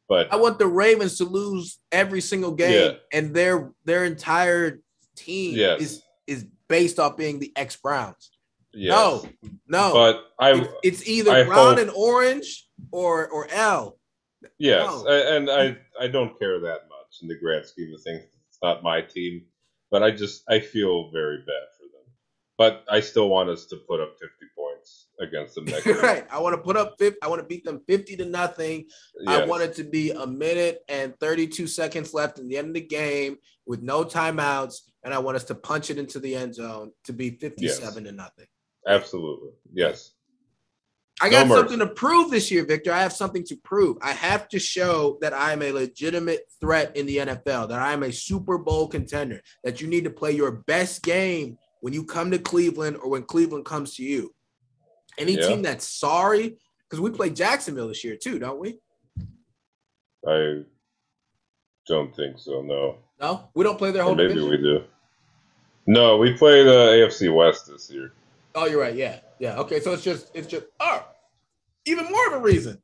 [0.09, 2.91] But I want the Ravens to lose every single game, Yeah.
[3.17, 4.81] and their their entire
[5.15, 5.81] team Yes.
[5.81, 8.31] is is based off being the ex Browns.
[8.77, 8.91] Yes.
[8.91, 9.25] No,
[9.67, 9.93] no.
[9.93, 13.97] but I it's, it's either I brown hope- and orange or or L.
[14.59, 15.07] Yes, No.
[15.07, 18.23] a- and I I don't care that much in the grand scheme of things.
[18.49, 19.45] It's not my team,
[19.91, 22.13] but I just I feel very bad for them.
[22.57, 26.25] But I still want us to put up fifty points against them next right.
[26.31, 28.85] I want to put up 50, I want to beat them 50 to nothing.
[29.27, 32.73] I want it to be a minute and 32 seconds left in the end of
[32.75, 34.75] the game with no timeouts.
[35.03, 38.11] And I want us to punch it into the end zone to be 57 to
[38.11, 38.45] nothing.
[38.87, 39.51] Absolutely.
[39.73, 40.11] Yes.
[41.19, 41.59] I got mercy.
[41.61, 42.91] something to prove this year, Victor.
[42.93, 43.97] I have something to prove.
[44.01, 47.91] I have to show that I am a legitimate threat in the NFL, that I
[47.91, 52.03] am a Super Bowl contender, that you need to play your best game when you
[52.03, 54.33] come to Cleveland or when Cleveland comes to you.
[55.17, 55.47] Any Yeah.
[55.47, 58.79] team that's sorry, because we play Jacksonville this year too, don't we?
[60.27, 60.63] I
[61.87, 62.61] don't think so.
[62.61, 62.97] No.
[63.19, 64.49] No, we don't play their Or whole maybe division.
[64.51, 64.83] we do.
[65.87, 68.11] No, we play the uh, AFC West this year.
[68.57, 68.95] Oh, you're right.
[68.95, 69.59] Yeah, yeah.
[69.59, 71.05] Okay, so it's just it's just oh,
[71.85, 72.81] even more of a reason.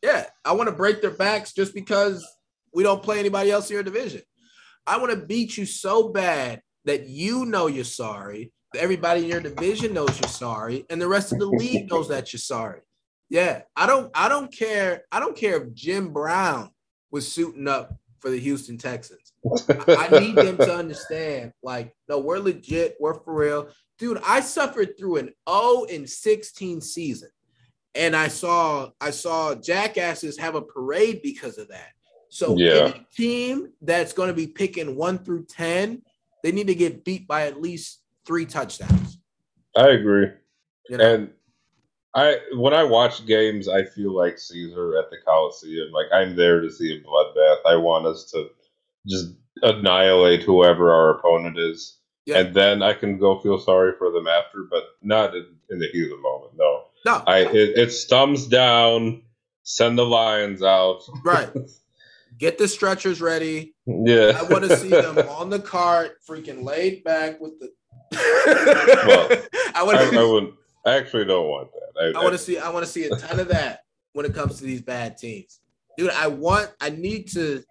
[0.00, 2.24] Yeah, I want to break their backs just because
[2.72, 4.22] we don't play anybody else in your division.
[4.86, 9.40] I want to beat you so bad that you know you're sorry, everybody in your
[9.40, 12.82] division knows you're sorry, and the rest of the league knows that you're sorry.
[13.28, 15.02] Yeah, I don't I don't care.
[15.10, 16.70] I don't care if Jim Brown
[17.10, 19.32] was suiting up for the Houston Texans.
[19.68, 23.68] I I need them to understand, like, no, we're legit, we're for real.
[23.98, 27.30] Dude, I suffered through an 0 and 16 season.
[27.94, 31.90] And I saw I saw jackasses have a parade because of that.
[32.28, 32.84] So Yeah.
[32.84, 36.02] any team that's going to be picking one through 10,
[36.44, 39.18] they need to get beat by at least three touchdowns.
[39.76, 40.28] I agree.
[40.88, 41.14] You know?
[41.14, 41.32] And
[42.14, 45.90] I when I watch games, I feel like Caesar at the Coliseum.
[45.92, 47.58] Like I'm there to see a bloodbath.
[47.66, 48.50] I want us to
[49.06, 51.97] just annihilate whoever our opponent is.
[52.28, 52.40] Yeah.
[52.40, 55.88] And then I can go feel sorry for them after, but not in, in the
[55.90, 56.52] heat of the moment.
[56.58, 59.22] No, no, I it, it's thumbs down.
[59.62, 61.00] Send the Lions out.
[61.24, 61.48] right.
[62.38, 63.74] Get the stretchers ready.
[63.86, 67.72] Yeah, I want to see them on the cart, freaking laid back with the.
[69.74, 70.20] I want I, to.
[70.20, 70.54] I wouldn't.
[70.84, 72.14] I actually don't want that.
[72.14, 72.58] I, I want to see.
[72.58, 75.60] I want to see a ton of that when it comes to these bad teams,
[75.96, 76.10] dude.
[76.10, 76.70] I want.
[76.78, 77.64] I need to.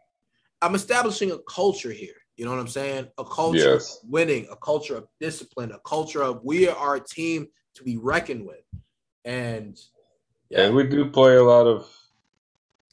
[0.64, 2.16] I'm establishing a culture here.
[2.38, 3.08] You know what I'm saying?
[3.18, 4.00] A culture Yes.
[4.04, 7.98] of winning, a culture of discipline, a culture of we are a team to be
[7.98, 8.62] reckoned with,
[9.26, 9.78] and
[10.50, 11.86] yeah, And we do play a lot of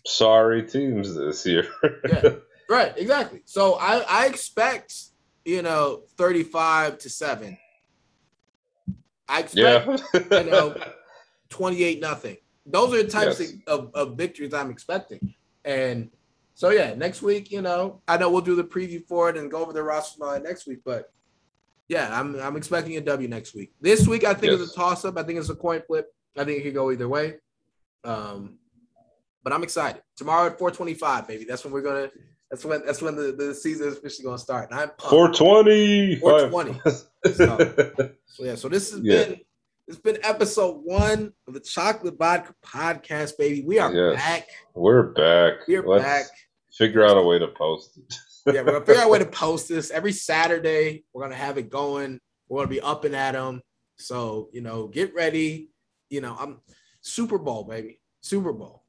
[0.07, 1.69] sorry teams this year.
[2.09, 2.37] Yeah.
[2.69, 3.43] right, exactly.
[3.45, 4.95] So I I expect
[5.45, 7.59] you know 35 to seven.
[9.29, 10.21] I expect yeah.
[10.43, 10.75] you know,
[11.51, 12.37] 28 nothing.
[12.67, 13.53] Those are the types Yes.
[13.67, 15.35] of, of victories I'm expecting.
[15.65, 16.11] And
[16.55, 19.51] so yeah, next week, you know, I know we'll do the preview for it and
[19.51, 21.13] go over the roster that next week, but
[21.89, 23.73] yeah, I'm I'm expecting a W next week.
[23.81, 24.61] This week I think Yes.
[24.63, 25.19] it's a toss up.
[25.19, 26.07] I think it's a coin flip.
[26.37, 27.35] I think it could go either way.
[28.05, 28.59] Um,
[29.43, 30.03] but I'm excited.
[30.17, 31.45] Tomorrow at 425, baby.
[31.45, 32.11] That's when we're gonna
[32.51, 34.71] that's when that's when the, the season is officially gonna start.
[34.71, 35.39] And I'm pumped.
[35.39, 36.17] 420.
[36.21, 36.81] 420.
[38.27, 39.25] So yeah, so this has Yeah.
[39.25, 39.41] been
[39.87, 43.63] it's been episode one of the Chocolate Vodka Podcast, baby.
[43.67, 44.17] We are Yes.
[44.17, 44.49] back.
[44.75, 45.69] We're back.
[45.69, 46.27] We are Let's back.
[46.77, 48.15] Figure out a way to post it.
[48.47, 51.05] Yeah, we're gonna figure out a way to post this every Saturday.
[51.13, 52.21] We're gonna have it going.
[52.49, 53.63] We're gonna be up and at them.
[53.97, 55.71] So you know, get ready.
[56.11, 56.61] You know, I'm
[57.01, 58.01] Super Bowl, baby.
[58.21, 58.83] Super Bowl.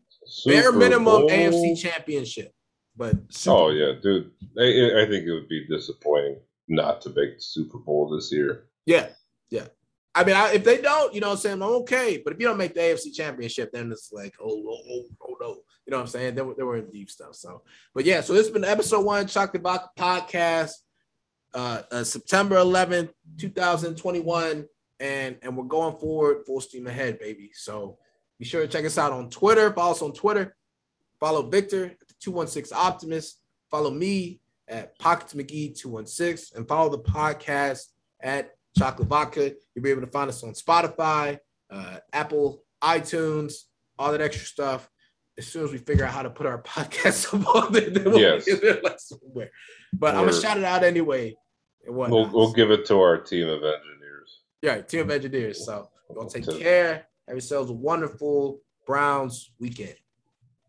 [0.45, 1.29] Bare minimum Bowl.
[1.29, 2.51] AFC championship.
[2.97, 4.31] But Super Oh yeah, dude.
[4.57, 6.37] I, I think it would be disappointing
[6.67, 8.65] not to make the Super Bowl this year.
[8.85, 9.09] Yeah,
[9.49, 9.67] yeah.
[10.13, 12.21] I mean, I, if they don't, you know what I'm saying, I'm okay.
[12.23, 15.35] But if you don't make the AFC championship, then it's like, oh, oh, oh, oh
[15.41, 15.57] no.
[15.85, 16.35] You know what I'm saying?
[16.35, 17.35] Then, then we're in deep stuff.
[17.35, 17.61] So,
[17.93, 20.73] but yeah, so this has been episode one, Chocolate Vodka Podcast,
[21.53, 24.65] uh, uh, September 11th, 2021.
[24.99, 27.51] And, and we're going forward full steam ahead, baby.
[27.53, 27.97] So
[28.39, 29.71] be sure to check us out on Twitter.
[29.73, 30.55] Follow us on Twitter.
[31.19, 33.41] Follow Victor at the 216 Optimist.
[33.69, 37.85] Follow me at Pockets McGee 216 and follow the podcast
[38.21, 39.53] at Chocolate Vodka.
[39.73, 41.39] You'll be able to find us on Spotify,
[41.69, 43.53] uh, Apple, iTunes,
[43.97, 44.89] all that extra stuff.
[45.37, 48.05] As soon as we figure out how to put our podcast up on there, then
[48.05, 48.47] we'll Yes.
[48.83, 49.51] like somewhere.
[49.93, 51.35] But I'm gonna shout it out anyway.
[51.87, 54.41] We'll we'll give it to our team of engineers.
[54.61, 55.65] yeah, team of engineers.
[55.65, 57.07] So gonna take care.
[57.27, 59.95] Have yourselves a wonderful Browns weekend.